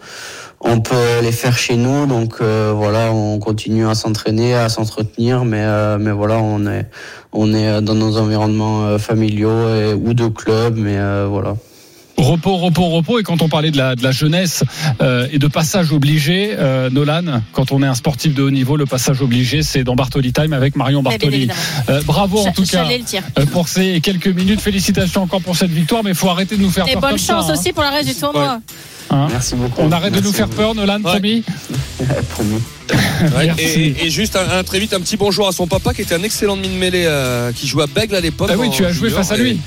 on 0.62 0.82
peut 0.82 1.22
les 1.22 1.32
faire 1.32 1.58
chez 1.58 1.76
nous, 1.76 2.06
donc 2.06 2.36
euh, 2.42 2.74
voilà, 2.76 3.12
on 3.14 3.40
continue 3.40 3.88
à 3.88 3.96
s'entraîner, 3.96 4.54
à 4.56 4.70
s'entretenir, 4.70 5.46
mais 5.46 5.62
euh, 5.62 5.98
mais 6.00 6.12
voilà, 6.12 6.40
on 6.40 6.66
est 6.68 6.86
on 7.32 7.54
est 7.54 7.82
dans 7.82 7.96
nos 7.96 8.18
environnements 8.18 8.84
euh, 8.84 8.98
familiaux 8.98 9.70
et, 9.74 9.94
ou 9.94 10.14
de 10.14 10.28
club, 10.28 10.76
mais 10.78 10.98
euh, 10.98 11.28
voilà. 11.30 11.56
Repos, 12.18 12.58
repos, 12.58 12.90
repos. 12.90 13.20
Et 13.20 13.24
quand 13.24 13.42
on 13.42 13.48
parlait 13.48 13.72
de 13.72 13.78
la, 13.78 13.96
de 13.96 14.04
la 14.04 14.12
jeunesse 14.12 14.64
euh, 15.02 15.28
et 15.32 15.40
de 15.40 15.48
passage 15.48 15.94
obligé, 15.94 16.54
euh, 16.58 16.90
Nolan, 16.90 17.42
quand 17.54 17.72
on 17.72 17.82
est 17.82 17.88
un 17.88 17.96
sportif 17.96 18.34
de 18.36 18.44
haut 18.44 18.52
niveau, 18.52 18.76
le 18.76 18.86
passage 18.86 19.22
obligé, 19.22 19.64
c'est 19.64 19.86
dans 19.86 19.96
Bartoli 19.96 20.34
Time 20.34 20.52
avec 20.52 20.76
Marion 20.76 21.02
bien 21.02 21.12
Bartoli. 21.12 21.50
Euh, 21.88 22.02
bravo 22.06 22.40
en 22.40 22.52
tout 22.52 22.66
cas 22.66 22.86
euh, 23.38 23.46
pour 23.46 23.70
ces 23.70 24.02
quelques 24.02 24.28
minutes. 24.28 24.60
Félicitations 24.60 25.24
encore 25.24 25.42
pour 25.42 25.56
cette 25.56 25.72
victoire, 25.72 26.04
mais 26.04 26.10
il 26.10 26.16
faut 26.16 26.30
arrêter 26.30 26.58
de 26.58 26.62
nous 26.62 26.70
faire 26.70 26.88
Et 26.90 26.94
peur 26.94 27.02
bonne 27.02 27.12
comme 27.12 27.20
chance 27.20 27.46
ça, 27.46 27.54
hein. 27.54 27.56
aussi 27.58 27.72
pour 27.72 27.84
la 27.84 27.92
reste 27.92 28.10
du 28.10 28.16
tournoi. 28.16 28.60
Hein 29.10 29.28
Merci 29.32 29.56
beaucoup. 29.56 29.82
On 29.82 29.92
arrête 29.92 30.14
de 30.14 30.22
nous 30.22 30.32
faire 30.32 30.50
peur, 30.50 30.76
Nolan, 30.76 31.02
promis 31.02 31.44
Promis. 32.30 32.62
Ouais, 33.36 33.52
et, 33.58 34.06
et 34.06 34.10
juste 34.10 34.36
un, 34.36 34.60
un- 34.60 34.64
très 34.64 34.80
vite 34.80 34.94
un 34.94 35.00
petit 35.02 35.18
bonjour 35.18 35.48
à 35.48 35.52
son 35.52 35.68
papa 35.68 35.94
qui 35.94 36.02
était 36.02 36.16
un 36.16 36.24
excellent 36.24 36.56
demi 36.58 36.70
de 36.70 36.74
mêlée 36.74 37.04
euh, 37.06 37.52
qui 37.52 37.68
jouait 37.68 37.84
à 37.84 37.88
Bègle 37.88 38.16
à 38.16 38.22
l'époque. 38.22 38.50
Ah 38.52 38.58
oui, 38.58 38.70
tu 38.72 38.86
as 38.86 38.92
joué 38.92 39.10
face 39.10 39.32
à 39.32 39.36
et- 39.36 39.40
lui. 39.42 39.60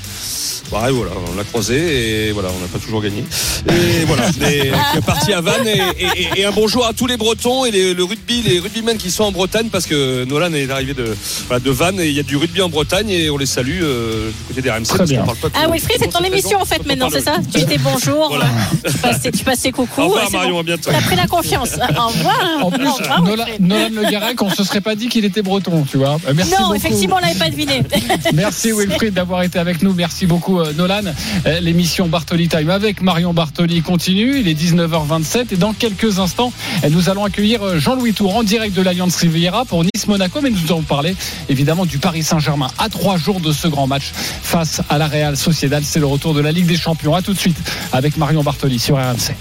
Ouais, 0.71 0.89
voilà, 0.91 1.11
on 1.31 1.37
l'a 1.37 1.43
croisé 1.43 2.29
et 2.29 2.31
voilà, 2.31 2.49
on 2.49 2.59
n'a 2.59 2.67
pas 2.67 2.79
toujours 2.79 3.01
gagné. 3.01 3.23
Et 3.69 4.05
voilà, 4.05 4.23
mais, 4.39 4.71
qui 4.91 4.97
est 4.97 5.05
parti 5.05 5.31
à 5.33 5.39
Vannes 5.41 5.67
et, 5.67 5.81
et- 6.03 6.39
et 6.41 6.45
un 6.45 6.51
bonjour 6.51 6.87
à 6.87 6.93
tous 6.93 7.05
les 7.05 7.15
Bretons 7.17 7.65
et 7.65 7.69
les, 7.71 7.93
le 7.93 8.03
rugby, 8.03 8.41
les 8.41 8.59
rugbymen 8.59 8.97
qui 8.97 9.11
sont 9.11 9.25
en 9.25 9.31
Bretagne 9.31 9.67
parce 9.71 9.85
que 9.85 10.23
Nolan 10.23 10.51
est 10.53 10.69
arrivé 10.71 10.95
de, 10.95 11.15
voilà, 11.47 11.59
de 11.59 11.69
Vannes 11.69 11.99
et 11.99 12.07
il 12.07 12.13
y 12.15 12.19
a 12.19 12.23
du 12.23 12.37
rugby 12.37 12.61
en 12.61 12.69
Bretagne 12.69 13.09
et 13.09 13.29
on 13.29 13.37
les 13.37 13.45
salue 13.45 13.81
euh, 13.83 14.29
du 14.29 14.43
côté 14.47 14.61
des 14.63 14.71
RMC. 14.71 14.83
Très 14.85 14.97
parce 14.97 15.11
parle 15.11 15.51
pas 15.51 15.59
Ah 15.61 15.67
Wilfried, 15.69 15.97
c'est 16.01 16.07
ton 16.09 16.23
émission 16.23 16.59
en 16.59 16.65
fait 16.65 16.83
maintenant, 16.87 17.09
c'est 17.11 17.21
ça 17.21 17.35
Tu 17.53 17.65
dis 17.65 17.77
bonjour, 17.77 18.29
Voilà. 18.29 18.47
tu 18.87 18.97
passais, 18.97 19.31
tu 19.31 19.43
passais 19.43 19.71
coucou. 19.71 20.01
Au 20.01 20.05
revoir 20.05 20.27
et 20.27 20.31
Marion, 20.31 20.53
bon. 20.55 20.59
à 20.61 20.63
bientôt. 20.63 20.89
T'as 20.91 21.01
pris 21.01 21.15
la 21.17 21.27
confiance. 21.27 21.73
Au 21.99 22.07
revoir. 22.07 22.39
En 22.63 22.71
plus, 22.71 22.87
Nolan, 23.21 23.45
Le 23.59 24.09
Garec, 24.11 24.41
on 24.41 24.49
se 24.49 24.63
serait 24.63 24.81
pas 24.81 24.95
dit 24.95 25.07
qu'il 25.09 25.25
était 25.25 25.41
breton, 25.41 25.85
tu 25.89 25.97
vois. 25.97 26.17
Euh, 26.27 26.33
Merci 26.35 26.51
Non, 26.53 26.57
beaucoup. 26.63 26.73
effectivement, 26.75 27.17
on 27.17 27.25
l'avait 27.25 27.39
pas 27.39 27.49
deviné. 27.49 27.83
Merci 28.33 28.71
Wilfried 28.71 29.13
d'avoir 29.13 29.43
été 29.43 29.59
avec 29.59 29.81
nous. 29.83 29.93
Merci 29.93 30.25
beaucoup 30.25 30.59
euh, 30.59 30.73
Nolan. 30.73 31.01
Euh, 31.45 31.59
L'émission 31.59 32.07
Bartoli 32.07 32.47
Time 32.47 32.69
avec 32.69 33.01
Marion 33.01 33.33
Bartoli 33.33 33.81
continue. 33.81 34.39
Il 34.39 34.47
est 34.47 34.53
19h27 34.59 35.53
et 35.53 35.55
dans 35.57 35.73
quelques 35.73 36.19
instants, 36.19 36.51
nous 36.89 37.09
allons 37.09 37.25
accueillir 37.25 37.79
Jean-Louis 37.79 38.13
Tour 38.13 38.35
en 38.35 38.43
direct 38.43 38.75
de 38.75 38.81
l'Alliance 38.81 39.15
Riviera 39.17 39.65
pour 39.65 39.83
Nice-Monaco. 39.83 40.39
Mais 40.41 40.49
nous 40.49 40.65
allons 40.67 40.81
parler 40.81 41.15
évidemment 41.49 41.85
du 41.85 41.97
Paris 41.97 42.23
Saint-Germain 42.23 42.67
à 42.77 42.89
trois 42.89 43.17
jours 43.17 43.39
de 43.39 43.51
ce 43.51 43.67
grand 43.67 43.87
match 43.87 44.11
face 44.13 44.81
à 44.89 44.97
la 44.97 45.07
Real 45.07 45.37
Sociedad. 45.37 45.83
C'est 45.85 45.99
le 45.99 46.05
retour 46.05 46.33
de 46.33 46.41
la 46.41 46.51
Ligue 46.51 46.65
des 46.67 46.77
Champions. 46.77 47.15
À 47.15 47.21
tout 47.21 47.33
de 47.33 47.39
suite 47.39 47.57
avec 47.91 48.17
Marion 48.17 48.43
Bartoli 48.43 48.79
sur 48.79 48.95
RMC. 48.97 49.33